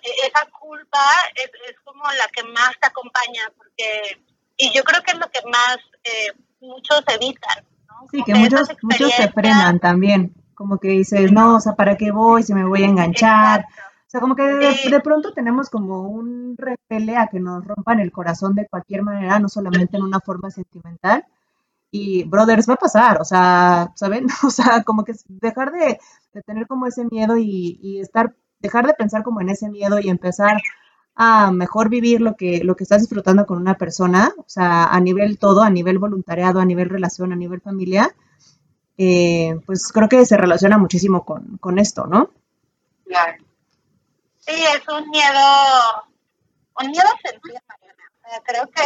e, 0.03 0.27
esa 0.27 0.47
culpa 0.47 1.05
es, 1.35 1.51
es 1.69 1.81
como 1.81 2.05
la 2.13 2.29
que 2.29 2.45
más 2.45 2.73
te 2.81 2.87
acompaña, 2.87 3.53
porque, 3.57 4.23
y 4.57 4.73
yo 4.73 4.83
creo 4.85 5.03
que 5.03 5.13
es 5.13 5.19
lo 5.19 5.27
que 5.31 5.41
más 5.51 5.79
eh, 6.05 6.33
muchos 6.61 7.03
evitan, 7.09 7.65
¿no? 7.89 8.09
Sí, 8.11 8.23
que 8.25 8.35
muchos, 8.35 8.69
muchos 8.83 9.13
se 9.13 9.29
frenan 9.31 9.81
también 9.81 10.35
como 10.55 10.79
que 10.79 10.89
dices, 10.89 11.33
no, 11.33 11.57
o 11.57 11.61
sea, 11.61 11.75
¿para 11.75 11.97
qué 11.97 12.11
voy? 12.11 12.43
Si 12.43 12.55
me 12.55 12.65
voy 12.65 12.83
a 12.83 12.87
enganchar. 12.87 13.67
O 14.07 14.11
sea, 14.15 14.21
como 14.21 14.37
que 14.37 14.43
de, 14.43 15.01
pronto 15.01 15.33
tenemos 15.33 15.69
como 15.69 16.03
un 16.03 16.57
repele 16.57 17.17
a 17.17 17.27
que 17.27 17.41
nos 17.41 17.65
rompan 17.65 18.01
el 18.01 18.13
corazón 18.13 18.55
de 18.55 18.67
cualquier 18.69 19.03
manera, 19.03 19.39
no 19.41 19.49
solamente 19.49 19.97
en 19.97 20.05
una 20.05 20.21
forma 20.21 20.51
sentimental. 20.51 21.27
Y, 21.91 22.25
brothers, 22.25 22.69
va 22.69 22.75
a 22.75 22.79
pasar, 22.79 23.21
o 23.21 23.25
sea, 23.25 23.93
¿saben? 23.95 24.27
O 24.47 24.51
sea, 24.51 24.83
como 24.85 25.05
que 25.05 25.15
dejar 25.29 25.73
de, 25.73 25.99
tener 26.47 26.67
como 26.67 26.87
ese 26.87 27.05
miedo 27.05 27.37
y, 27.37 27.79
y, 27.83 28.01
estar, 28.01 28.35
dejar 28.61 28.87
de 28.87 28.95
pensar 28.95 29.23
como 29.23 29.41
en 29.41 29.51
ese 29.51 29.69
miedo 29.69 29.99
y 30.01 30.09
empezar 30.09 30.61
a 31.17 31.51
mejor 31.53 31.89
vivir 31.89 32.21
lo 32.21 32.37
que, 32.37 32.65
lo 32.65 32.75
que 32.75 32.85
estás 32.85 33.03
disfrutando 33.03 33.47
con 33.47 33.59
una 33.59 33.77
persona, 33.77 34.33
o 34.37 34.45
sea, 34.49 34.87
a 34.87 35.01
nivel 35.01 35.39
todo, 35.39 35.63
a 35.63 35.71
nivel 35.71 35.99
voluntariado, 35.99 36.61
a 36.61 36.65
nivel 36.65 36.89
relación, 36.89 37.33
a 37.33 37.37
nivel 37.37 37.61
familia, 37.61 38.15
eh, 38.99 39.59
pues 39.67 39.91
creo 39.93 40.09
que 40.09 40.27
se 40.27 40.37
relaciona 40.37 40.79
muchísimo 40.79 41.25
con, 41.25 41.59
con 41.59 41.79
esto, 41.79 42.07
¿no? 42.07 42.31
Claro. 43.05 43.45
Sí, 44.39 44.53
es 44.53 44.89
un 44.89 45.09
miedo, 45.11 45.41
un 46.81 46.91
miedo 46.91 47.07
a 47.07 47.29
sentir, 47.29 47.55
creo 48.45 48.67
que 48.69 48.83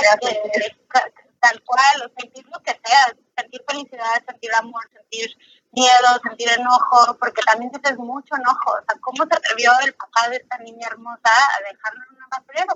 tal 1.41 1.63
cual, 1.65 2.13
sentir 2.19 2.45
lo 2.49 2.61
que 2.63 2.73
sea, 2.85 3.15
sentir 3.37 3.63
felicidad, 3.69 4.25
sentir 4.27 4.51
amor, 4.55 4.83
sentir 4.93 5.31
miedo, 5.73 6.21
sentir 6.23 6.49
enojo, 6.51 7.17
porque 7.19 7.43
también 7.43 7.71
sientes 7.71 7.97
mucho 7.99 8.35
enojo, 8.37 8.73
o 8.73 8.85
sea, 8.87 9.01
¿cómo 9.01 9.25
se 9.27 9.37
atrevió 9.37 9.71
el 9.85 9.95
papá 9.95 10.29
de 10.31 10.37
esta 10.37 10.59
niña 10.59 10.89
hermosa 10.89 11.31
a 11.31 11.71
dejarlo 11.71 12.03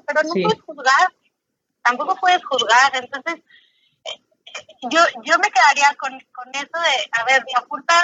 Pero 0.06 0.22
no 0.22 0.32
puedes 0.32 0.62
juzgar, 0.62 1.12
tampoco 1.82 2.16
puedes 2.16 2.44
juzgar, 2.44 2.96
entonces 2.96 3.42
yo, 4.90 5.00
yo 5.24 5.38
me 5.38 5.50
quedaría 5.50 5.94
con, 5.98 6.12
con 6.32 6.48
eso 6.54 6.78
de, 6.78 7.10
a 7.12 7.24
ver, 7.24 7.44
la 7.54 7.62
culpa, 7.62 7.94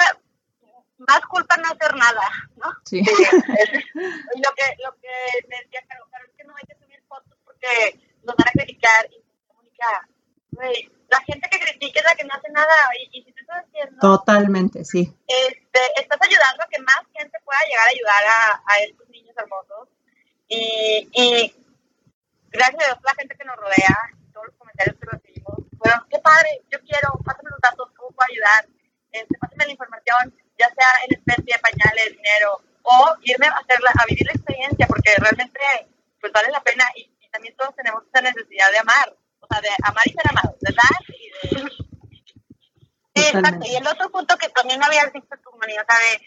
más 0.97 1.21
culpa 1.21 1.57
no 1.57 1.69
hacer 1.69 1.95
nada, 1.95 2.29
¿no? 2.55 2.71
Sí. 2.85 3.01
lo 3.03 4.51
que, 4.55 4.65
lo 4.83 4.91
que 5.01 5.47
me 5.47 5.57
decía 5.63 5.83
Caro, 5.87 6.07
claro, 6.09 6.25
es 6.25 6.33
que 6.37 6.43
no 6.45 6.53
hay 6.55 6.63
que 6.67 6.75
subir 6.75 7.01
fotos 7.07 7.37
porque 7.43 7.99
nos 8.23 8.35
van 8.35 8.47
a 8.47 8.51
criticar 8.51 9.09
y 9.11 9.23
comunicar. 9.47 10.07
La 11.09 11.21
gente 11.21 11.49
que 11.49 11.59
critica 11.59 11.99
es 11.99 12.05
la 12.05 12.15
que 12.15 12.23
no 12.23 12.33
hace 12.33 12.51
nada 12.51 12.73
y, 13.11 13.23
si 13.23 13.31
tú 13.31 13.39
estás 13.39 13.65
haciendo... 13.65 13.99
Totalmente, 13.99 14.85
sí. 14.85 15.13
Este, 15.27 15.79
estás 15.97 16.19
ayudando 16.21 16.63
a 16.63 16.67
que 16.67 16.79
más 16.81 17.01
gente 17.17 17.37
pueda 17.43 17.59
llegar 17.67 17.87
a 17.87 17.91
ayudar 17.91 18.23
a, 18.27 18.63
a 18.67 18.79
estos 18.79 19.09
niños 19.09 19.35
hermosos 19.37 19.89
y, 20.49 21.07
y 21.13 21.55
gracias 22.49 22.83
a 22.83 22.87
Dios 22.87 22.99
la 23.03 23.13
gente 23.13 23.35
que 23.37 23.45
nos 23.45 23.55
rodea, 23.55 23.97
todos 24.33 24.47
los 24.47 24.55
comentarios 24.57 24.97
que 24.99 25.05
recibimos, 25.05 25.57
bueno, 25.77 26.05
qué 26.09 26.19
padre, 26.19 26.61
yo 26.71 26.79
quiero, 26.81 27.13
pásame 27.23 27.51
los 27.51 27.61
datos, 27.61 27.89
¿cómo 27.95 28.11
puedo 28.11 28.27
ayudar? 28.29 28.67
Este, 29.11 29.37
pásame 29.39 29.65
la 29.65 29.71
información, 29.71 30.35
ya 30.57 30.67
sea 30.73 30.89
en 31.07 31.17
especie, 31.17 31.55
pañales, 31.59 32.17
dinero, 32.17 32.61
o 32.83 33.15
irme 33.21 33.47
a, 33.47 33.57
hacerla, 33.57 33.91
a 33.93 34.05
vivir 34.05 34.25
la 34.25 34.33
experiencia, 34.33 34.87
porque 34.87 35.15
realmente 35.17 35.59
pues 36.19 36.33
vale 36.33 36.51
la 36.51 36.61
pena 36.61 36.85
y, 36.95 37.09
también 37.31 37.55
todos 37.55 37.75
tenemos 37.75 38.03
esa 38.07 38.21
necesidad 38.21 38.71
de 38.71 38.79
amar, 38.79 39.15
o 39.39 39.45
sea, 39.45 39.61
de 39.61 39.69
amar 39.83 40.01
y 40.07 40.13
ser 40.13 40.27
amados, 40.29 40.55
¿verdad? 40.61 40.89
Y 41.09 41.53
de... 41.53 41.61
Exacto. 43.13 43.67
Y 43.67 43.75
el 43.75 43.85
otro 43.85 44.09
punto 44.09 44.35
que 44.37 44.49
también 44.49 44.83
habías 44.83 45.13
dicho 45.13 45.27
tu 45.43 45.51
sea, 45.51 45.93
de 45.99 46.25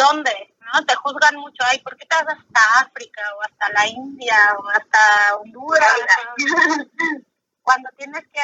dónde, 0.00 0.54
¿no? 0.60 0.84
Te 0.84 0.94
juzgan 0.96 1.36
mucho, 1.36 1.62
ay, 1.66 1.78
¿por 1.80 1.96
qué 1.96 2.06
te 2.06 2.16
vas 2.16 2.36
hasta 2.38 2.80
África 2.80 3.22
o 3.36 3.42
hasta 3.42 3.72
la 3.72 3.86
India 3.86 4.36
o 4.58 4.68
hasta 4.68 5.36
Honduras? 5.36 5.94
Cuando 7.62 7.88
tienes 7.96 8.22
que 8.32 8.40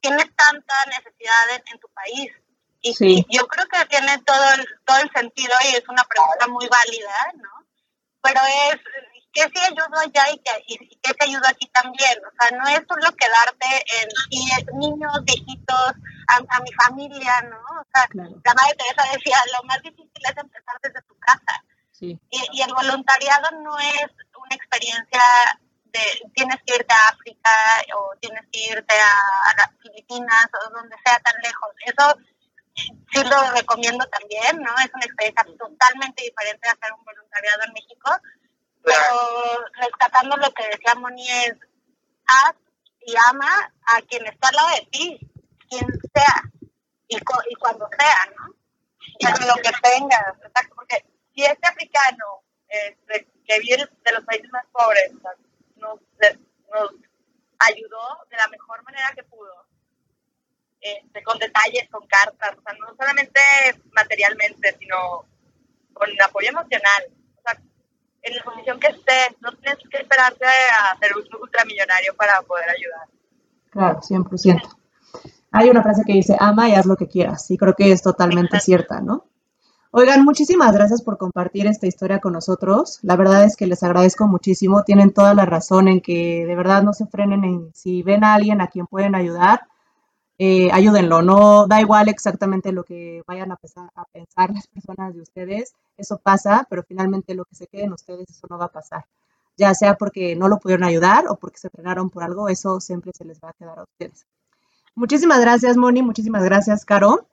tienes 0.00 0.26
tanta 0.34 0.74
necesidad 0.86 1.62
en, 1.66 1.78
tu 1.78 1.88
país. 1.88 2.32
Y, 2.80 3.26
yo 3.28 3.46
creo 3.46 3.66
que 3.68 3.84
tiene 3.86 4.18
todo 4.24 4.54
el, 4.54 4.66
todo 4.86 4.98
el 4.98 5.10
sentido 5.10 5.52
y 5.70 5.76
es 5.76 5.86
una 5.88 6.02
pregunta 6.04 6.46
muy 6.48 6.66
válida, 6.68 7.32
¿no? 7.36 7.66
Pero 8.22 8.40
es, 8.72 8.80
¿qué 9.32 9.42
si 9.42 9.58
ayudo 9.60 9.98
allá 9.98 10.24
y 10.32 10.38
qué, 10.38 10.50
y, 10.66 10.96
qué 11.02 11.14
te 11.14 11.24
ayudo 11.24 11.46
aquí 11.48 11.66
también? 11.68 12.18
O 12.24 12.30
sea, 12.38 12.58
no 12.58 12.68
es 12.68 12.82
solo 12.88 13.14
quedarte 13.16 13.66
en 14.02 14.78
niños, 14.78 15.24
viejitos, 15.24 15.92
a, 16.28 16.60
mi 16.62 16.72
familia, 16.72 17.42
¿no? 17.50 17.58
O 17.58 17.86
sea, 17.92 18.06
la 18.14 18.54
madre 18.54 18.76
Teresa 18.76 19.12
decía, 19.12 19.36
lo 19.58 19.66
más 19.66 19.82
difícil 19.82 20.22
es 20.22 20.36
empezar 20.36 20.76
desde 20.82 21.02
tu 21.02 21.18
casa. 21.18 21.64
Sí. 21.90 22.18
Y, 22.30 22.40
y 22.52 22.62
el 22.62 22.72
voluntariado 22.72 23.50
no 23.62 23.78
es 23.78 24.06
una 24.36 24.54
experiencia 24.54 25.20
tienes 26.34 26.56
que 26.66 26.74
irte 26.76 26.94
a 26.94 27.08
África 27.12 27.50
o 27.96 28.16
tienes 28.20 28.42
que 28.52 28.60
irte 28.72 28.94
a, 28.94 29.56
las 29.56 29.70
Filipinas 29.82 30.46
o 30.54 30.70
donde 30.70 30.96
sea 31.04 31.18
tan 31.20 31.34
lejos. 31.42 31.70
Eso 31.86 32.18
sí 33.12 33.22
lo 33.24 33.50
recomiendo 33.52 34.04
también, 34.06 34.62
¿no? 34.62 34.70
Es 34.78 34.90
una 34.94 35.04
experiencia 35.04 35.44
totalmente 35.58 36.22
diferente 36.22 36.60
de 36.62 36.70
hacer 36.70 36.92
un 36.92 37.04
voluntariado 37.04 37.62
en 37.66 37.72
México, 37.72 38.10
pero 38.82 39.64
rescatando 39.74 40.36
lo 40.36 40.50
que 40.52 40.68
decía 40.68 40.94
Moni 40.96 41.28
es, 41.28 41.54
haz 42.26 42.54
y 43.00 43.14
ama 43.28 43.72
a 43.86 44.02
quien 44.02 44.26
está 44.26 44.48
al 44.48 44.56
lado 44.56 44.68
de 44.68 44.86
ti, 44.90 45.20
quien 45.68 45.86
sea, 46.14 46.42
y, 47.08 47.16
y 47.16 47.54
cuando 47.56 47.88
sea, 47.98 48.32
¿no? 48.36 48.54
Y 49.18 49.26
lo 49.46 49.54
que 49.56 49.70
tengas, 49.82 50.34
porque 50.74 51.04
si 51.34 51.42
este 51.42 51.68
africano 51.68 52.42
este, 52.68 53.26
que 53.46 53.58
viene 53.60 53.84
de 53.84 54.12
los 54.12 54.24
países 54.24 54.50
más 54.52 54.64
pobres, 54.72 55.12
nos, 55.76 56.00
nos 56.70 56.90
ayudó 57.58 58.26
de 58.30 58.36
la 58.36 58.48
mejor 58.48 58.82
manera 58.84 59.12
que 59.14 59.24
pudo, 59.24 59.66
este, 60.80 61.22
con 61.22 61.38
detalles, 61.38 61.88
con 61.90 62.06
cartas, 62.06 62.56
no 62.78 62.94
solamente 62.96 63.40
materialmente, 63.92 64.76
sino 64.78 65.26
con 65.92 66.08
apoyo 66.22 66.48
emocional. 66.48 67.04
En 68.22 68.36
la 68.36 68.42
posición 68.42 68.78
que 68.78 68.88
estés, 68.88 69.36
no 69.40 69.50
tienes 69.52 69.78
que 69.88 69.96
esperarte 69.96 70.44
a 70.44 70.98
ser 70.98 71.12
un 71.16 71.24
ultramillonario 71.40 72.14
para 72.16 72.42
poder 72.42 72.66
ayudar. 72.70 73.08
Claro, 73.70 74.00
100%. 74.00 74.76
Hay 75.52 75.70
una 75.70 75.82
frase 75.82 76.02
que 76.06 76.12
dice, 76.12 76.36
ama 76.38 76.68
y 76.68 76.74
haz 76.74 76.86
lo 76.86 76.96
que 76.96 77.08
quieras, 77.08 77.50
y 77.50 77.56
creo 77.56 77.74
que 77.74 77.92
es 77.92 78.02
totalmente 78.02 78.60
cierta, 78.60 79.00
¿no? 79.00 79.26
Oigan, 79.92 80.24
muchísimas 80.24 80.72
gracias 80.72 81.02
por 81.02 81.18
compartir 81.18 81.66
esta 81.66 81.88
historia 81.88 82.20
con 82.20 82.32
nosotros. 82.32 83.00
La 83.02 83.16
verdad 83.16 83.42
es 83.42 83.56
que 83.56 83.66
les 83.66 83.82
agradezco 83.82 84.28
muchísimo. 84.28 84.84
Tienen 84.84 85.12
toda 85.12 85.34
la 85.34 85.46
razón 85.46 85.88
en 85.88 86.00
que 86.00 86.44
de 86.46 86.54
verdad 86.54 86.84
no 86.84 86.92
se 86.92 87.06
frenen 87.06 87.42
en 87.42 87.74
si 87.74 88.04
ven 88.04 88.22
a 88.22 88.34
alguien 88.34 88.60
a 88.60 88.68
quien 88.68 88.86
pueden 88.86 89.16
ayudar, 89.16 89.66
eh, 90.42 90.70
ayúdenlo. 90.72 91.20
No 91.20 91.66
da 91.66 91.82
igual 91.82 92.08
exactamente 92.08 92.72
lo 92.72 92.82
que 92.82 93.22
vayan 93.26 93.52
a, 93.52 93.58
a 93.94 94.04
pensar 94.06 94.50
las 94.50 94.66
personas 94.68 95.14
de 95.14 95.20
ustedes. 95.20 95.74
Eso 95.98 96.16
pasa, 96.16 96.66
pero 96.70 96.82
finalmente 96.82 97.34
lo 97.34 97.44
que 97.44 97.54
se 97.56 97.66
queden 97.66 97.92
ustedes, 97.92 98.30
eso 98.30 98.46
no 98.48 98.56
va 98.56 98.64
a 98.64 98.72
pasar. 98.72 99.04
Ya 99.58 99.74
sea 99.74 99.96
porque 99.96 100.34
no 100.36 100.48
lo 100.48 100.58
pudieron 100.58 100.84
ayudar 100.84 101.26
o 101.28 101.36
porque 101.36 101.58
se 101.58 101.68
frenaron 101.68 102.08
por 102.08 102.22
algo, 102.22 102.48
eso 102.48 102.80
siempre 102.80 103.12
se 103.14 103.26
les 103.26 103.38
va 103.38 103.50
a 103.50 103.52
quedar 103.52 103.80
a 103.80 103.82
ustedes. 103.82 104.24
Muchísimas 104.94 105.42
gracias, 105.42 105.76
Moni. 105.76 106.02
Muchísimas 106.02 106.42
gracias, 106.42 106.86
Caro. 106.86 107.26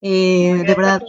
Eh, 0.00 0.62
de 0.64 0.74
verdad. 0.76 1.02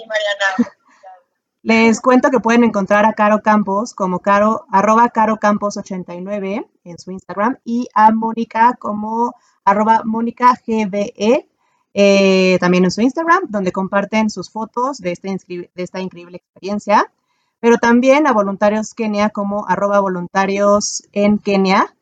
Les 1.70 2.02
cuento 2.02 2.32
que 2.32 2.40
pueden 2.40 2.64
encontrar 2.64 3.06
a 3.06 3.14
Caro 3.14 3.44
Campos 3.44 3.94
como 3.94 4.22
Caro, 4.22 4.66
arroba 4.72 5.10
Caro 5.10 5.38
Campos 5.38 5.78
89 5.78 6.68
en 6.84 6.98
su 6.98 7.12
Instagram 7.12 7.60
y 7.64 7.88
a 7.94 8.12
Mónica 8.12 8.76
como 8.80 9.36
arroba 9.64 10.02
Mónica 10.04 10.60
GBE 10.66 11.48
eh, 11.94 12.58
también 12.60 12.86
en 12.86 12.92
su 12.92 13.02
Instagram, 13.02 13.44
donde 13.50 13.72
comparten 13.72 14.32
sus 14.32 14.50
fotos 14.50 14.98
de, 14.98 15.12
este, 15.12 15.30
de 15.30 15.70
esta 15.76 16.00
increíble 16.00 16.38
experiencia, 16.38 17.14
pero 17.60 17.78
también 17.78 18.26
a 18.26 18.34
Voluntarios 18.34 18.96
Kenia 18.96 19.30
como 19.30 19.68
arroba 19.68 20.00
voluntarios 20.00 21.04
en 21.12 21.38
Kenia. 21.38 21.94